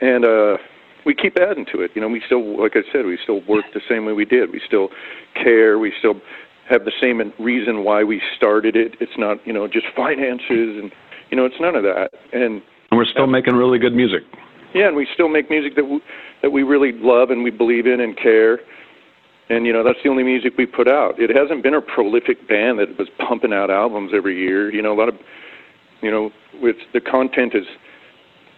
and 0.00 0.24
uh, 0.24 0.56
we 1.04 1.14
keep 1.14 1.36
adding 1.36 1.66
to 1.72 1.80
it. 1.80 1.90
You 1.94 2.00
know, 2.00 2.08
we 2.08 2.22
still, 2.24 2.60
like 2.60 2.72
I 2.76 2.82
said, 2.92 3.06
we 3.06 3.18
still 3.22 3.42
work 3.46 3.64
the 3.74 3.80
same 3.88 4.04
way 4.04 4.12
we 4.12 4.24
did. 4.24 4.52
We 4.52 4.60
still 4.66 4.88
care. 5.34 5.78
We 5.78 5.92
still 5.98 6.14
have 6.68 6.84
the 6.84 6.92
same 7.00 7.20
reason 7.38 7.84
why 7.84 8.04
we 8.04 8.22
started 8.36 8.74
it. 8.74 8.96
It's 9.00 9.18
not, 9.18 9.46
you 9.46 9.52
know, 9.52 9.66
just 9.68 9.86
finances 9.94 10.80
and 10.80 10.90
you 11.30 11.36
know, 11.36 11.46
it's 11.46 11.60
none 11.60 11.74
of 11.74 11.82
that. 11.82 12.10
And, 12.32 12.62
and 12.90 12.98
we're 12.98 13.06
still 13.06 13.26
making 13.26 13.54
really 13.54 13.78
good 13.78 13.94
music. 13.94 14.22
Yeah, 14.74 14.88
and 14.88 14.96
we 14.96 15.06
still 15.14 15.28
make 15.28 15.48
music 15.50 15.76
that 15.76 15.82
w- 15.82 16.02
that 16.42 16.50
we 16.50 16.62
really 16.62 16.92
love 16.92 17.30
and 17.30 17.42
we 17.42 17.50
believe 17.50 17.86
in 17.86 18.00
and 18.00 18.16
care. 18.16 18.58
And 19.48 19.66
you 19.66 19.72
know 19.72 19.84
that's 19.84 19.98
the 20.02 20.10
only 20.10 20.22
music 20.24 20.54
we 20.58 20.66
put 20.66 20.88
out. 20.88 21.18
It 21.18 21.30
hasn't 21.34 21.62
been 21.62 21.74
a 21.74 21.80
prolific 21.80 22.48
band 22.48 22.78
that 22.80 22.98
was 22.98 23.08
pumping 23.18 23.52
out 23.52 23.70
albums 23.70 24.12
every 24.14 24.38
year. 24.38 24.72
You 24.72 24.82
know, 24.82 24.92
a 24.92 24.98
lot 24.98 25.08
of, 25.08 25.14
you 26.02 26.10
know, 26.10 26.30
it's 26.54 26.80
the 26.92 27.00
content 27.00 27.54
is 27.54 27.66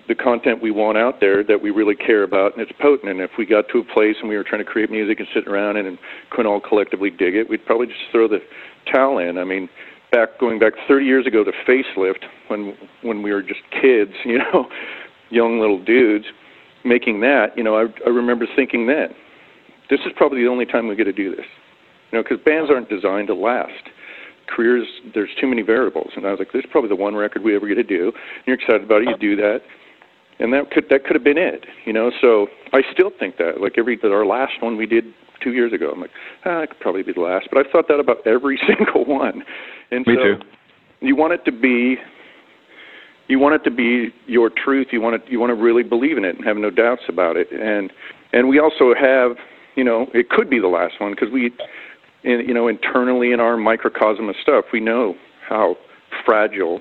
the 0.08 0.14
content 0.14 0.62
we 0.62 0.70
want 0.70 0.96
out 0.96 1.20
there 1.20 1.42
that 1.42 1.60
we 1.60 1.70
really 1.70 1.96
care 1.96 2.22
about, 2.22 2.52
and 2.56 2.62
it's 2.62 2.72
potent. 2.80 3.10
And 3.10 3.20
if 3.20 3.32
we 3.36 3.44
got 3.44 3.68
to 3.72 3.78
a 3.78 3.84
place 3.84 4.16
and 4.20 4.28
we 4.28 4.36
were 4.36 4.44
trying 4.44 4.64
to 4.64 4.70
create 4.70 4.90
music 4.90 5.18
and 5.18 5.28
sit 5.34 5.48
around 5.48 5.76
and, 5.76 5.88
and 5.88 5.98
couldn't 6.30 6.46
all 6.46 6.60
collectively 6.60 7.10
dig 7.10 7.34
it, 7.34 7.50
we'd 7.50 7.66
probably 7.66 7.88
just 7.88 8.00
throw 8.12 8.28
the 8.28 8.38
towel 8.92 9.18
in. 9.18 9.36
I 9.36 9.44
mean, 9.44 9.68
back 10.12 10.38
going 10.38 10.60
back 10.60 10.74
30 10.86 11.04
years 11.04 11.26
ago 11.26 11.42
to 11.44 11.52
Facelift, 11.68 12.24
when 12.48 12.76
when 13.02 13.22
we 13.22 13.32
were 13.32 13.42
just 13.42 13.60
kids, 13.72 14.12
you 14.24 14.38
know, 14.38 14.68
young 15.30 15.60
little 15.60 15.82
dudes 15.82 16.26
making 16.84 17.20
that, 17.20 17.48
you 17.56 17.64
know, 17.64 17.76
I, 17.76 17.86
I 18.06 18.10
remember 18.10 18.46
thinking 18.54 18.86
then, 18.86 19.08
this 19.90 20.00
is 20.00 20.12
probably 20.16 20.42
the 20.42 20.48
only 20.48 20.66
time 20.66 20.88
we 20.88 20.96
get 20.96 21.04
to 21.04 21.12
do 21.12 21.34
this. 21.34 21.44
You 22.10 22.18
know, 22.18 22.22
because 22.22 22.38
bands 22.44 22.70
aren't 22.70 22.88
designed 22.88 23.28
to 23.28 23.34
last. 23.34 23.90
Careers, 24.48 24.86
there's 25.14 25.30
too 25.40 25.48
many 25.48 25.62
variables. 25.62 26.12
And 26.16 26.24
I 26.24 26.30
was 26.30 26.38
like, 26.38 26.52
this 26.52 26.60
is 26.60 26.70
probably 26.70 26.88
the 26.88 26.96
one 26.96 27.16
record 27.16 27.42
we 27.42 27.56
ever 27.56 27.66
get 27.66 27.74
to 27.74 27.82
do. 27.82 28.12
And 28.14 28.46
you're 28.46 28.56
excited 28.56 28.84
about 28.84 29.02
it, 29.02 29.08
you 29.08 29.16
do 29.18 29.36
that. 29.36 29.60
And 30.38 30.52
that 30.52 30.70
could 30.70 30.84
that 30.90 31.04
could 31.04 31.16
have 31.16 31.24
been 31.24 31.38
it, 31.38 31.64
you 31.86 31.94
know. 31.94 32.10
So 32.20 32.48
I 32.74 32.82
still 32.92 33.10
think 33.18 33.38
that, 33.38 33.58
like 33.58 33.78
every 33.78 33.98
our 34.04 34.26
last 34.26 34.52
one 34.60 34.76
we 34.76 34.84
did 34.84 35.04
two 35.42 35.52
years 35.52 35.72
ago, 35.72 35.90
I'm 35.90 36.00
like, 36.00 36.10
ah, 36.44 36.60
it 36.60 36.70
could 36.70 36.80
probably 36.80 37.02
be 37.02 37.14
the 37.14 37.22
last. 37.22 37.48
But 37.50 37.64
I've 37.64 37.72
thought 37.72 37.88
that 37.88 37.98
about 37.98 38.18
every 38.26 38.60
single 38.66 39.06
one. 39.06 39.42
And 39.90 40.06
Me 40.06 40.14
so 40.14 40.22
too. 40.22 40.40
you 41.00 41.16
want 41.16 41.32
it 41.32 41.42
to 41.46 41.52
be 41.52 41.96
you 43.28 43.38
want 43.38 43.54
it 43.54 43.64
to 43.68 43.70
be 43.70 44.10
your 44.26 44.50
truth. 44.50 44.88
You 44.92 45.00
want 45.00 45.16
it, 45.16 45.22
you 45.28 45.40
want 45.40 45.50
to 45.50 45.54
really 45.54 45.82
believe 45.82 46.16
in 46.16 46.24
it 46.24 46.36
and 46.36 46.44
have 46.44 46.56
no 46.56 46.70
doubts 46.70 47.02
about 47.08 47.36
it. 47.36 47.48
And 47.50 47.92
and 48.32 48.48
we 48.48 48.58
also 48.58 48.94
have, 48.94 49.36
you 49.74 49.84
know, 49.84 50.06
it 50.14 50.30
could 50.30 50.50
be 50.50 50.60
the 50.60 50.68
last 50.68 50.94
one 51.00 51.12
because 51.12 51.28
we, 51.32 51.52
in, 52.24 52.44
you 52.46 52.54
know, 52.54 52.68
internally 52.68 53.32
in 53.32 53.40
our 53.40 53.56
microcosm 53.56 54.28
of 54.28 54.34
stuff, 54.42 54.66
we 54.72 54.80
know 54.80 55.14
how 55.48 55.76
fragile 56.24 56.80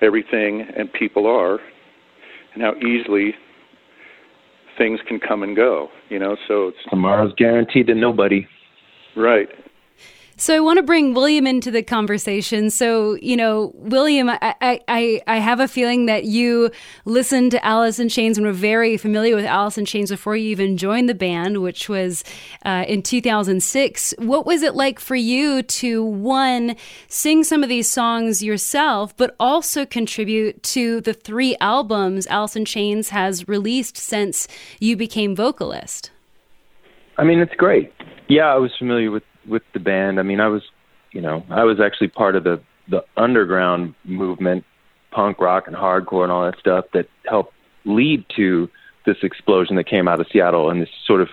everything 0.00 0.66
and 0.76 0.92
people 0.92 1.26
are, 1.26 1.58
and 2.54 2.62
how 2.62 2.74
easily 2.76 3.34
things 4.76 4.98
can 5.06 5.20
come 5.20 5.42
and 5.42 5.56
go. 5.56 5.88
You 6.08 6.18
know, 6.18 6.36
so 6.48 6.68
it's 6.68 6.78
tomorrow's 6.90 7.32
guaranteed 7.36 7.86
to 7.88 7.94
nobody. 7.94 8.46
Right. 9.16 9.48
So 10.36 10.56
I 10.56 10.60
want 10.60 10.78
to 10.78 10.82
bring 10.82 11.14
William 11.14 11.46
into 11.46 11.70
the 11.70 11.82
conversation. 11.82 12.70
So, 12.70 13.14
you 13.16 13.36
know, 13.36 13.72
William, 13.74 14.30
I, 14.30 14.80
I, 14.88 15.22
I 15.26 15.36
have 15.36 15.60
a 15.60 15.68
feeling 15.68 16.06
that 16.06 16.24
you 16.24 16.70
listened 17.04 17.50
to 17.52 17.64
Alice 17.64 17.98
in 17.98 18.08
Chains 18.08 18.38
and 18.38 18.46
were 18.46 18.52
very 18.52 18.96
familiar 18.96 19.36
with 19.36 19.44
Alice 19.44 19.78
in 19.78 19.84
Chains 19.84 20.10
before 20.10 20.36
you 20.36 20.50
even 20.50 20.76
joined 20.76 21.08
the 21.08 21.14
band, 21.14 21.62
which 21.62 21.88
was 21.88 22.24
uh, 22.64 22.84
in 22.88 23.02
2006. 23.02 24.14
What 24.18 24.46
was 24.46 24.62
it 24.62 24.74
like 24.74 24.98
for 24.98 25.16
you 25.16 25.62
to, 25.62 26.04
one, 26.04 26.76
sing 27.08 27.44
some 27.44 27.62
of 27.62 27.68
these 27.68 27.90
songs 27.90 28.42
yourself, 28.42 29.16
but 29.16 29.36
also 29.38 29.84
contribute 29.84 30.62
to 30.64 31.00
the 31.02 31.14
three 31.14 31.56
albums 31.60 32.26
Alice 32.28 32.56
in 32.56 32.64
Chains 32.64 33.10
has 33.10 33.46
released 33.48 33.96
since 33.96 34.48
you 34.80 34.96
became 34.96 35.36
vocalist? 35.36 36.10
I 37.18 37.24
mean, 37.24 37.40
it's 37.40 37.54
great. 37.54 37.92
Yeah, 38.28 38.46
I 38.46 38.56
was 38.56 38.72
familiar 38.78 39.10
with 39.10 39.22
with 39.46 39.62
the 39.72 39.80
band. 39.80 40.18
I 40.18 40.22
mean, 40.22 40.40
I 40.40 40.48
was, 40.48 40.62
you 41.12 41.20
know, 41.20 41.44
I 41.50 41.64
was 41.64 41.80
actually 41.80 42.08
part 42.08 42.36
of 42.36 42.44
the 42.44 42.60
the 42.88 43.04
underground 43.16 43.94
movement, 44.04 44.64
punk 45.12 45.40
rock 45.40 45.66
and 45.66 45.76
hardcore 45.76 46.24
and 46.24 46.32
all 46.32 46.44
that 46.44 46.58
stuff 46.58 46.86
that 46.92 47.06
helped 47.26 47.54
lead 47.84 48.24
to 48.36 48.68
this 49.06 49.16
explosion 49.22 49.76
that 49.76 49.84
came 49.84 50.08
out 50.08 50.20
of 50.20 50.26
Seattle 50.32 50.70
and 50.70 50.82
this 50.82 50.88
sort 51.06 51.20
of 51.20 51.28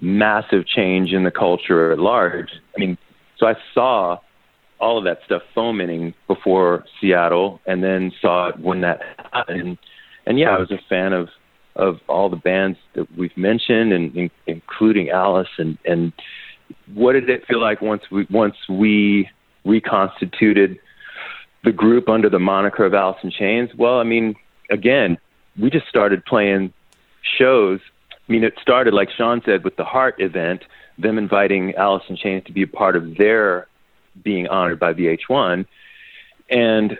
massive 0.00 0.66
change 0.66 1.12
in 1.12 1.22
the 1.22 1.30
culture 1.30 1.92
at 1.92 1.98
large. 1.98 2.50
I 2.76 2.80
mean, 2.80 2.98
so 3.38 3.46
I 3.46 3.54
saw 3.74 4.18
all 4.82 4.98
of 4.98 5.04
that 5.04 5.20
stuff 5.24 5.42
fomenting 5.54 6.12
before 6.26 6.84
Seattle, 7.00 7.60
and 7.66 7.84
then 7.84 8.12
saw 8.20 8.48
it 8.48 8.58
when 8.58 8.80
that 8.80 9.00
happened. 9.32 9.78
And 10.26 10.38
yeah, 10.38 10.50
I 10.50 10.58
was 10.58 10.70
a 10.72 10.80
fan 10.88 11.12
of 11.12 11.28
of 11.74 12.00
all 12.06 12.28
the 12.28 12.36
bands 12.36 12.78
that 12.94 13.06
we've 13.16 13.36
mentioned, 13.36 13.92
and, 13.92 14.14
and 14.14 14.30
including 14.46 15.10
Alice, 15.10 15.48
and 15.56 15.78
and 15.84 16.12
what 16.94 17.12
did 17.12 17.28
it 17.28 17.46
feel 17.46 17.60
like 17.60 17.80
once 17.80 18.02
we 18.10 18.26
once 18.30 18.56
we 18.68 19.28
reconstituted 19.64 20.78
the 21.64 21.72
group 21.72 22.08
under 22.08 22.28
the 22.28 22.38
moniker 22.38 22.84
of 22.84 22.94
Alice 22.94 23.18
in 23.22 23.30
Chains? 23.30 23.70
Well, 23.74 23.98
I 23.98 24.04
mean, 24.04 24.34
again, 24.70 25.18
we 25.58 25.70
just 25.70 25.88
started 25.88 26.24
playing 26.24 26.72
shows. 27.22 27.80
I 28.10 28.32
mean, 28.32 28.44
it 28.44 28.54
started 28.60 28.94
like 28.94 29.10
Sean 29.10 29.42
said 29.44 29.64
with 29.64 29.76
the 29.76 29.84
Heart 29.84 30.20
event, 30.20 30.64
them 30.98 31.18
inviting 31.18 31.74
Alice 31.74 32.04
in 32.08 32.16
Chains 32.16 32.44
to 32.46 32.52
be 32.52 32.62
a 32.62 32.66
part 32.66 32.96
of 32.96 33.16
their 33.16 33.66
being 34.22 34.48
honored 34.48 34.78
by 34.78 34.92
VH1, 34.92 35.66
and 36.50 36.98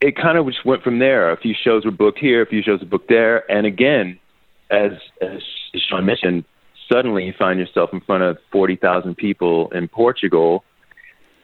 it 0.00 0.16
kind 0.16 0.38
of 0.38 0.46
just 0.46 0.64
went 0.64 0.82
from 0.82 0.98
there. 0.98 1.30
A 1.30 1.36
few 1.36 1.54
shows 1.54 1.84
were 1.84 1.90
booked 1.90 2.18
here, 2.18 2.42
a 2.42 2.46
few 2.46 2.62
shows 2.62 2.80
were 2.80 2.86
booked 2.86 3.08
there, 3.08 3.50
and 3.50 3.66
again, 3.66 4.18
as 4.70 4.92
as 5.20 5.42
Sean 5.76 6.06
mentioned, 6.06 6.44
suddenly 6.90 7.24
you 7.24 7.32
find 7.38 7.58
yourself 7.58 7.90
in 7.92 8.00
front 8.00 8.22
of 8.22 8.38
40,000 8.52 9.16
people 9.16 9.70
in 9.72 9.88
Portugal. 9.88 10.64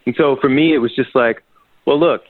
And 0.07 0.15
so 0.17 0.37
for 0.41 0.49
me, 0.49 0.75
it 0.75 0.79
was 0.79 0.95
just 0.95 1.15
like, 1.15 1.43
well, 1.87 1.99
look, 1.99 2.23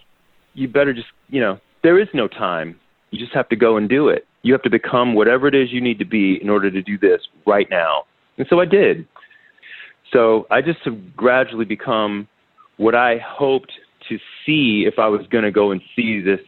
you 0.55 0.69
better 0.69 0.93
just, 0.93 1.09
you 1.29 1.41
know, 1.41 1.59
there 1.83 2.01
is 2.01 2.09
no 2.13 2.29
time. 2.29 2.79
You 3.11 3.19
just 3.19 3.35
have 3.35 3.49
to 3.49 3.57
go 3.57 3.77
and 3.77 3.89
do 3.89 4.09
it. 4.09 4.27
You 4.43 4.53
have 4.53 4.63
to 4.63 4.71
become 4.71 5.15
whatever 5.15 5.47
it 5.47 5.55
is 5.55 5.73
you 5.73 5.81
need 5.81 5.99
to 5.99 6.05
be 6.05 6.39
in 6.41 6.49
order 6.49 6.71
to 6.71 6.83
do 6.83 6.99
this 6.99 7.21
right 7.47 7.69
now. 7.71 8.05
And 8.39 8.47
so 8.49 8.61
I 8.61 8.65
did. 8.65 9.07
So 10.13 10.47
I 10.51 10.61
just 10.61 10.81
have 10.85 11.17
gradually 11.17 11.65
become 11.65 12.29
what 12.77 12.95
I 12.95 13.19
hoped 13.19 13.73
to 14.09 14.19
see 14.45 14.85
if 14.87 14.99
I 14.99 15.09
was 15.09 15.27
going 15.31 15.45
to 15.45 15.51
go 15.51 15.71
and 15.71 15.81
see 15.95 16.21
this 16.21 16.41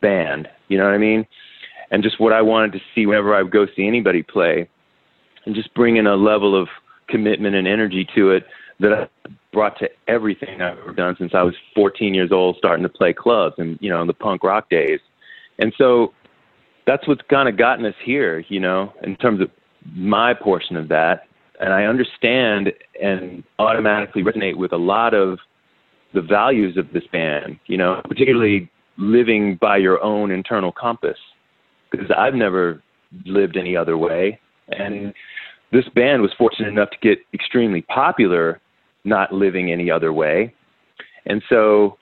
band. 0.00 0.48
You 0.68 0.78
know 0.78 0.84
what 0.84 0.94
I 0.94 0.98
mean? 0.98 1.26
and 1.90 2.02
just 2.02 2.20
what 2.20 2.32
I 2.32 2.42
wanted 2.42 2.72
to 2.72 2.80
see 2.94 3.06
whenever 3.06 3.34
I 3.34 3.42
would 3.42 3.52
go 3.52 3.66
see 3.76 3.86
anybody 3.86 4.22
play, 4.22 4.68
and 5.46 5.54
just 5.54 5.72
bringing 5.74 6.06
a 6.06 6.16
level 6.16 6.60
of 6.60 6.68
commitment 7.08 7.54
and 7.54 7.66
energy 7.66 8.06
to 8.14 8.30
it 8.30 8.46
that 8.78 8.92
I 8.92 9.08
brought 9.52 9.78
to 9.80 9.90
everything 10.08 10.62
I've 10.62 10.78
ever 10.78 10.92
done 10.92 11.16
since 11.18 11.32
I 11.34 11.42
was 11.42 11.54
14 11.74 12.14
years 12.14 12.32
old, 12.32 12.56
starting 12.56 12.82
to 12.82 12.88
play 12.88 13.12
clubs 13.12 13.56
and 13.58 13.78
you 13.80 13.90
know 13.90 14.00
in 14.00 14.06
the 14.06 14.14
punk 14.14 14.42
rock 14.44 14.70
days, 14.70 15.00
and 15.58 15.72
so 15.76 16.12
that's 16.86 17.06
what's 17.06 17.22
kind 17.30 17.48
of 17.48 17.56
gotten 17.56 17.84
us 17.84 17.94
here, 18.04 18.44
you 18.48 18.58
know, 18.58 18.92
in 19.02 19.16
terms 19.16 19.40
of 19.40 19.50
my 19.94 20.34
portion 20.34 20.76
of 20.76 20.88
that. 20.88 21.26
And 21.60 21.72
I 21.72 21.84
understand 21.84 22.72
and 23.00 23.44
automatically 23.58 24.22
resonate 24.22 24.56
with 24.56 24.72
a 24.72 24.78
lot 24.78 25.14
of 25.14 25.38
the 26.14 26.22
values 26.22 26.76
of 26.76 26.92
this 26.92 27.04
band, 27.12 27.58
you 27.66 27.76
know, 27.76 28.00
particularly 28.08 28.70
living 28.96 29.56
by 29.56 29.76
your 29.76 30.02
own 30.02 30.30
internal 30.30 30.72
compass, 30.72 31.18
because 31.90 32.10
I've 32.16 32.34
never 32.34 32.82
lived 33.24 33.56
any 33.56 33.76
other 33.76 33.96
way. 33.96 34.40
And 34.78 35.14
this 35.72 35.88
band 35.94 36.22
was 36.22 36.32
fortunate 36.36 36.68
enough 36.68 36.90
to 36.90 36.98
get 37.00 37.18
extremely 37.32 37.82
popular 37.82 38.60
not 39.04 39.32
living 39.32 39.72
any 39.72 39.90
other 39.90 40.12
way. 40.12 40.54
And 41.26 41.42
so, 41.48 41.96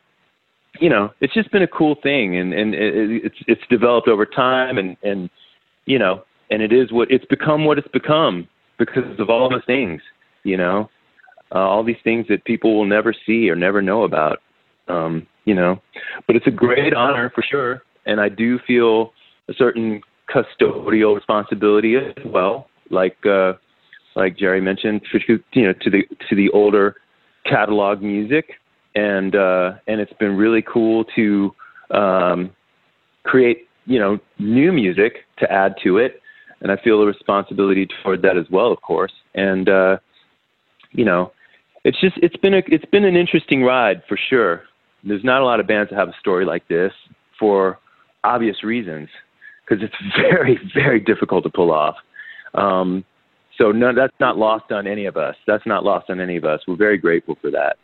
you 0.81 0.89
know, 0.89 1.11
it's 1.21 1.35
just 1.35 1.51
been 1.51 1.63
a 1.63 1.69
cool 1.69 1.97
thing 2.03 2.37
and, 2.37 2.53
and 2.53 2.75
it, 2.75 3.25
it's, 3.25 3.37
it's 3.47 3.63
developed 3.71 4.09
over 4.09 4.27
time 4.27 4.79
and, 4.79 4.97
and, 5.03 5.31
you 5.87 5.99
know, 5.99 6.25
and 6.51 6.63
it 6.63 6.73
is 6.73 6.93
what 6.93 7.11
it's 7.11 7.25
become 7.27 7.65
what 7.65 7.79
it's 7.79 7.89
become 7.89 8.49
because 8.79 9.19
of 9.19 9.29
all 9.29 9.49
the 9.49 9.63
things, 9.67 10.01
you 10.45 10.57
know, 10.57 10.89
uh, 11.55 11.59
all 11.59 11.83
these 11.83 11.97
things 12.05 12.27
that 12.29 12.45
people 12.45 12.77
will 12.77 12.87
never 12.87 13.15
see 13.27 13.51
or 13.51 13.57
never 13.57 13.83
know 13.83 14.05
about, 14.05 14.39
um, 14.89 15.27
you 15.45 15.55
know, 15.55 15.81
but 16.27 16.37
it's 16.37 16.47
a 16.47 16.51
great 16.51 16.95
honor 16.95 17.31
for 17.35 17.43
sure. 17.43 17.83
And 18.07 18.21
I 18.21 18.29
do 18.29 18.59
feel 18.67 19.13
a 19.49 19.55
certain 19.55 20.01
custodial 20.31 21.15
responsibility 21.15 21.97
as 21.97 22.25
well, 22.27 22.69
like, 22.91 23.17
uh, 23.27 23.55
like 24.17 24.37
Jerry 24.37 24.61
mentioned, 24.61 25.03
to, 25.13 25.39
you 25.53 25.67
know, 25.67 25.73
to 25.81 25.91
the 25.91 26.03
to 26.29 26.37
the 26.37 26.51
older 26.51 26.97
catalog 27.45 28.03
music, 28.03 28.55
and 28.95 29.35
uh, 29.35 29.73
and 29.87 30.01
it's 30.01 30.13
been 30.15 30.37
really 30.37 30.63
cool 30.63 31.05
to 31.17 31.55
um, 31.91 32.51
create 33.25 33.69
you 33.87 33.99
know 33.99 34.19
new 34.39 34.73
music 34.73 35.25
to 35.39 35.51
add 35.51 35.75
to 35.85 35.99
it, 35.99 36.21
and 36.61 36.73
I 36.73 36.77
feel 36.83 37.01
a 37.03 37.07
responsibility 37.07 37.87
toward 38.03 38.23
that 38.23 38.37
as 38.37 38.47
well, 38.51 38.73
of 38.73 38.83
course. 38.83 39.13
And 39.35 39.69
uh, 39.69 39.99
you 40.93 41.05
know, 41.05 41.33
it's 41.85 42.01
just 42.01 42.17
it's 42.19 42.37
been 42.37 42.55
a 42.55 42.63
it's 42.67 42.85
been 42.87 43.05
an 43.05 43.17
interesting 43.17 43.63
ride 43.63 44.03
for 44.09 44.19
sure. 44.29 44.63
There's 45.05 45.25
not 45.25 45.43
a 45.43 45.45
lot 45.45 45.61
of 45.61 45.67
bands 45.67 45.91
that 45.91 45.97
have 45.97 46.09
a 46.09 46.17
story 46.19 46.45
like 46.45 46.67
this 46.67 46.93
for 47.39 47.79
obvious 48.25 48.65
reasons 48.65 49.09
because 49.69 49.85
it's 49.85 49.95
very 50.17 50.59
very 50.75 51.01
difficult 51.01 51.45
to 51.45 51.51
pull 51.51 51.73
off. 51.73 51.97
Um, 52.55 53.05
so 53.57 53.73
no, 53.73 53.93
that's 53.95 54.15
not 54.21 54.39
lost 54.39 54.71
on 54.71 54.87
any 54.87 55.07
of 55.07 55.17
us. 55.17 55.37
That's 55.47 55.67
not 55.67 55.85
lost 55.85 56.11
on 56.11 56.21
any 56.21 56.37
of 56.37 56.45
us. 56.45 56.61
We're 56.67 56.77
very 56.77 56.99
grateful 56.99 57.37
for 57.41 57.51
that. 57.51 57.77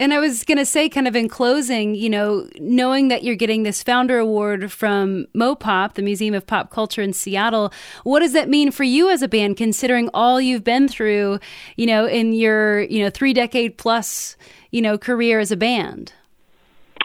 And 0.00 0.12
I 0.12 0.18
was 0.18 0.42
going 0.42 0.58
to 0.58 0.66
say, 0.66 0.88
kind 0.88 1.06
of 1.06 1.14
in 1.14 1.28
closing, 1.28 1.94
you 1.94 2.10
know, 2.10 2.48
knowing 2.58 3.08
that 3.08 3.22
you're 3.22 3.36
getting 3.36 3.62
this 3.62 3.80
founder 3.80 4.18
award 4.18 4.72
from 4.72 5.26
Mopop, 5.36 5.94
the 5.94 6.02
Museum 6.02 6.34
of 6.34 6.46
Pop 6.46 6.70
Culture 6.70 7.00
in 7.00 7.12
Seattle, 7.12 7.72
what 8.02 8.18
does 8.18 8.32
that 8.32 8.48
mean 8.48 8.72
for 8.72 8.82
you 8.82 9.08
as 9.08 9.22
a 9.22 9.28
band, 9.28 9.56
considering 9.56 10.10
all 10.12 10.40
you've 10.40 10.64
been 10.64 10.88
through, 10.88 11.38
you 11.76 11.86
know, 11.86 12.06
in 12.06 12.32
your, 12.32 12.80
you 12.82 13.04
know, 13.04 13.10
three 13.10 13.32
decade 13.32 13.78
plus, 13.78 14.36
you 14.72 14.82
know, 14.82 14.98
career 14.98 15.38
as 15.38 15.52
a 15.52 15.56
band? 15.56 16.12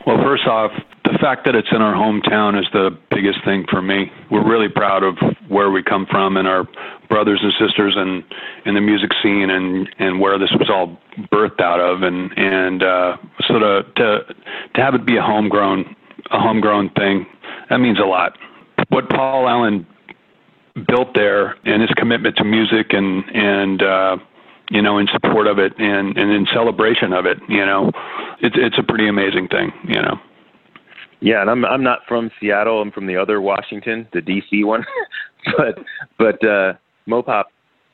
Well, 0.07 0.17
first 0.23 0.47
off, 0.47 0.71
the 0.71 0.88
fact 1.19 1.45
that 1.45 1.55
it's 1.55 1.67
in 1.71 1.81
our 1.81 1.93
hometown 1.93 2.59
is 2.59 2.65
the 2.73 2.97
biggest 3.11 3.43
thing 3.43 3.65
for 3.69 3.81
me. 3.81 4.11
We're 4.31 4.47
really 4.47 4.69
proud 4.69 5.03
of 5.03 5.17
where 5.47 5.69
we 5.69 5.83
come 5.83 6.05
from 6.09 6.37
and 6.37 6.47
our 6.47 6.67
brothers 7.09 7.39
and 7.43 7.53
sisters 7.59 7.93
and 7.95 8.23
in 8.65 8.75
the 8.75 8.81
music 8.81 9.11
scene 9.21 9.49
and 9.49 9.89
and 9.99 10.19
where 10.19 10.37
this 10.37 10.51
was 10.51 10.69
all 10.69 10.97
birthed 11.31 11.61
out 11.61 11.79
of. 11.79 12.03
And 12.03 12.31
and 12.37 12.83
uh 12.83 13.17
sort 13.47 13.63
of 13.63 13.93
to 13.95 14.19
to 14.75 14.81
have 14.81 14.95
it 14.95 15.05
be 15.05 15.17
a 15.17 15.21
homegrown 15.21 15.95
a 16.31 16.39
homegrown 16.39 16.89
thing 16.91 17.25
that 17.69 17.79
means 17.79 17.99
a 17.99 18.05
lot. 18.05 18.37
What 18.89 19.09
paul 19.09 19.47
allen 19.47 19.85
built 20.87 21.13
there 21.15 21.57
and 21.65 21.81
his 21.81 21.91
commitment 21.97 22.37
to 22.37 22.43
music 22.43 22.93
and 22.93 23.23
and 23.33 23.81
uh 23.81 24.17
you 24.69 24.81
know 24.81 24.97
in 24.97 25.07
support 25.07 25.47
of 25.47 25.59
it 25.59 25.73
and 25.79 26.17
and 26.17 26.31
in 26.31 26.45
celebration 26.53 27.11
of 27.11 27.25
it 27.25 27.37
you 27.49 27.65
know 27.65 27.91
it's 28.41 28.55
it's 28.57 28.77
a 28.77 28.83
pretty 28.83 29.07
amazing 29.07 29.47
thing 29.47 29.71
you 29.87 30.01
know 30.01 30.19
yeah, 31.21 31.41
and 31.41 31.49
I'm 31.49 31.65
I'm 31.65 31.83
not 31.83 31.99
from 32.07 32.31
Seattle. 32.39 32.81
I'm 32.81 32.91
from 32.91 33.07
the 33.07 33.17
other 33.17 33.41
Washington, 33.41 34.07
the 34.13 34.21
DC 34.21 34.65
one. 34.65 34.85
but 35.57 35.79
but 36.17 36.47
uh 36.47 36.73
Mopop 37.07 37.45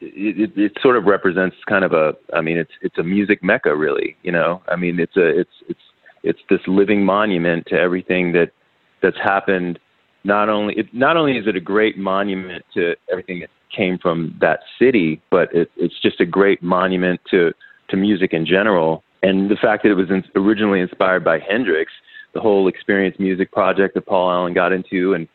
it, 0.01 0.51
it, 0.51 0.59
it 0.59 0.71
sort 0.81 0.97
of 0.97 1.05
represents 1.05 1.55
kind 1.67 1.83
of 1.83 1.93
a 1.93 2.13
I 2.33 2.41
mean 2.41 2.57
it's 2.57 2.71
it's 2.81 2.97
a 2.97 3.03
music 3.03 3.43
mecca 3.43 3.75
really, 3.75 4.15
you 4.23 4.31
know. 4.31 4.61
I 4.67 4.75
mean 4.75 4.99
it's 4.99 5.17
a 5.17 5.39
it's 5.39 5.49
it's 5.67 5.79
it's 6.23 6.39
this 6.49 6.61
living 6.67 7.03
monument 7.03 7.65
to 7.67 7.75
everything 7.75 8.31
that 8.33 8.51
that's 9.01 9.17
happened 9.17 9.79
not 10.23 10.49
only 10.49 10.73
it, 10.75 10.93
not 10.93 11.17
only 11.17 11.37
is 11.37 11.47
it 11.47 11.55
a 11.55 11.61
great 11.61 11.97
monument 11.97 12.65
to 12.73 12.95
everything 13.11 13.39
that 13.39 13.49
came 13.75 13.97
from 13.97 14.35
that 14.41 14.61
city, 14.79 15.21
but 15.29 15.53
it, 15.53 15.69
it's 15.77 15.99
just 16.01 16.19
a 16.19 16.25
great 16.25 16.61
monument 16.61 17.21
to 17.31 17.53
to 17.89 17.97
music 17.97 18.33
in 18.33 18.45
general. 18.45 19.03
And 19.21 19.49
the 19.49 19.55
fact 19.55 19.83
that 19.83 19.89
it 19.89 19.95
was 19.95 20.09
in, 20.09 20.23
originally 20.35 20.81
inspired 20.81 21.23
by 21.23 21.39
Hendrix, 21.39 21.91
the 22.35 22.41
whole 22.41 22.67
experience 22.67 23.17
music 23.17 23.51
project 23.51 23.95
that 23.95 24.05
Paul 24.05 24.29
Allen 24.29 24.53
got 24.53 24.71
into, 24.71 25.15
and 25.15 25.27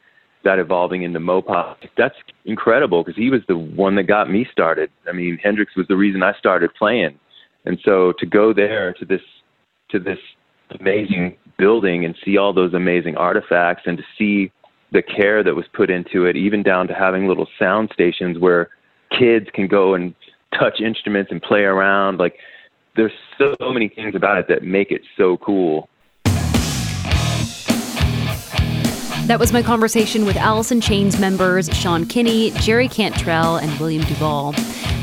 that 0.44 0.58
evolving 0.58 1.02
into 1.02 1.18
Mopop, 1.18 1.76
that's 1.98 2.14
incredible 2.44 3.02
because 3.02 3.16
he 3.16 3.30
was 3.30 3.40
the 3.48 3.58
one 3.58 3.96
that 3.96 4.04
got 4.04 4.30
me 4.30 4.46
started. 4.52 4.90
I 5.08 5.12
mean, 5.12 5.38
Hendrix 5.42 5.74
was 5.76 5.86
the 5.88 5.96
reason 5.96 6.22
I 6.22 6.32
started 6.38 6.70
playing, 6.78 7.18
and 7.64 7.78
so 7.84 8.12
to 8.20 8.26
go 8.26 8.52
there 8.52 8.92
to 8.94 9.04
this 9.04 9.22
to 9.90 9.98
this 9.98 10.18
amazing 10.78 11.36
building 11.58 12.04
and 12.04 12.14
see 12.24 12.38
all 12.38 12.52
those 12.52 12.74
amazing 12.74 13.16
artifacts 13.16 13.82
and 13.86 13.98
to 13.98 14.04
see 14.16 14.52
the 14.92 15.02
care 15.02 15.42
that 15.42 15.54
was 15.54 15.66
put 15.74 15.90
into 15.90 16.26
it, 16.26 16.36
even 16.36 16.62
down 16.62 16.86
to 16.88 16.94
having 16.94 17.26
little 17.26 17.46
sound 17.58 17.90
stations 17.92 18.38
where 18.38 18.70
kids 19.16 19.46
can 19.52 19.66
go 19.66 19.94
and 19.94 20.14
touch 20.58 20.80
instruments 20.80 21.30
and 21.30 21.42
play 21.42 21.62
around. 21.62 22.18
Like, 22.18 22.36
there's 22.96 23.12
so 23.38 23.54
many 23.60 23.88
things 23.88 24.14
about 24.14 24.38
it 24.38 24.48
that 24.48 24.62
make 24.62 24.90
it 24.90 25.02
so 25.16 25.36
cool. 25.38 25.88
That 29.30 29.38
was 29.38 29.52
my 29.52 29.62
conversation 29.62 30.24
with 30.24 30.36
Alice 30.36 30.72
in 30.72 30.80
Chains 30.80 31.20
members 31.20 31.68
Sean 31.72 32.04
Kinney, 32.04 32.50
Jerry 32.56 32.88
Cantrell, 32.88 33.58
and 33.58 33.78
William 33.78 34.02
Duvall. 34.02 34.50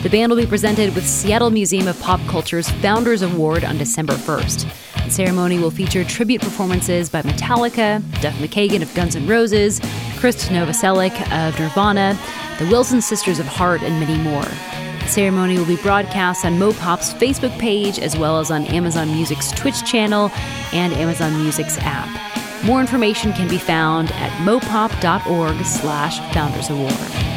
The 0.04 0.10
band 0.12 0.30
will 0.30 0.38
be 0.38 0.46
presented 0.46 0.94
with 0.96 1.08
Seattle 1.08 1.50
Museum 1.50 1.88
of 1.88 1.98
Pop 2.02 2.20
Culture's 2.28 2.70
Founders 2.70 3.22
Award 3.22 3.64
on 3.64 3.78
December 3.78 4.16
1st. 4.16 5.06
The 5.06 5.12
ceremony 5.12 5.60
will 5.60 5.72
feature 5.72 6.04
tribute 6.04 6.42
performances 6.42 7.10
by 7.10 7.22
Metallica, 7.22 8.04
Duff 8.20 8.34
McKagan 8.40 8.82
of 8.82 8.94
Guns 8.94 9.16
N' 9.16 9.26
Roses, 9.28 9.80
Krist 10.20 10.50
Novoselic 10.50 11.14
of 11.32 11.58
Nirvana, 11.58 12.20
the 12.60 12.66
Wilson 12.66 13.02
Sisters 13.02 13.40
of 13.40 13.46
Heart, 13.46 13.82
and 13.82 13.98
many 13.98 14.22
more. 14.22 14.44
The 14.44 15.08
ceremony 15.08 15.58
will 15.58 15.66
be 15.66 15.78
broadcast 15.78 16.44
on 16.44 16.60
Mopop's 16.60 17.14
Facebook 17.14 17.58
page 17.60 17.98
as 17.98 18.18
well 18.18 18.42
as 18.42 18.52
on 18.52 18.66
Amazon 18.66 19.08
Music's 19.08 19.54
Twitch 19.54 19.86
channel 19.86 20.32
and 20.74 20.92
Amazon 20.92 21.32
Music's 21.42 21.78
app. 21.78 22.37
More 22.68 22.82
information 22.82 23.32
can 23.32 23.48
be 23.48 23.58
found 23.58 24.12
at 24.12 24.30
mopop.org 24.46 25.66
slash 25.66 26.20
founders 26.34 26.70
award. 26.70 27.37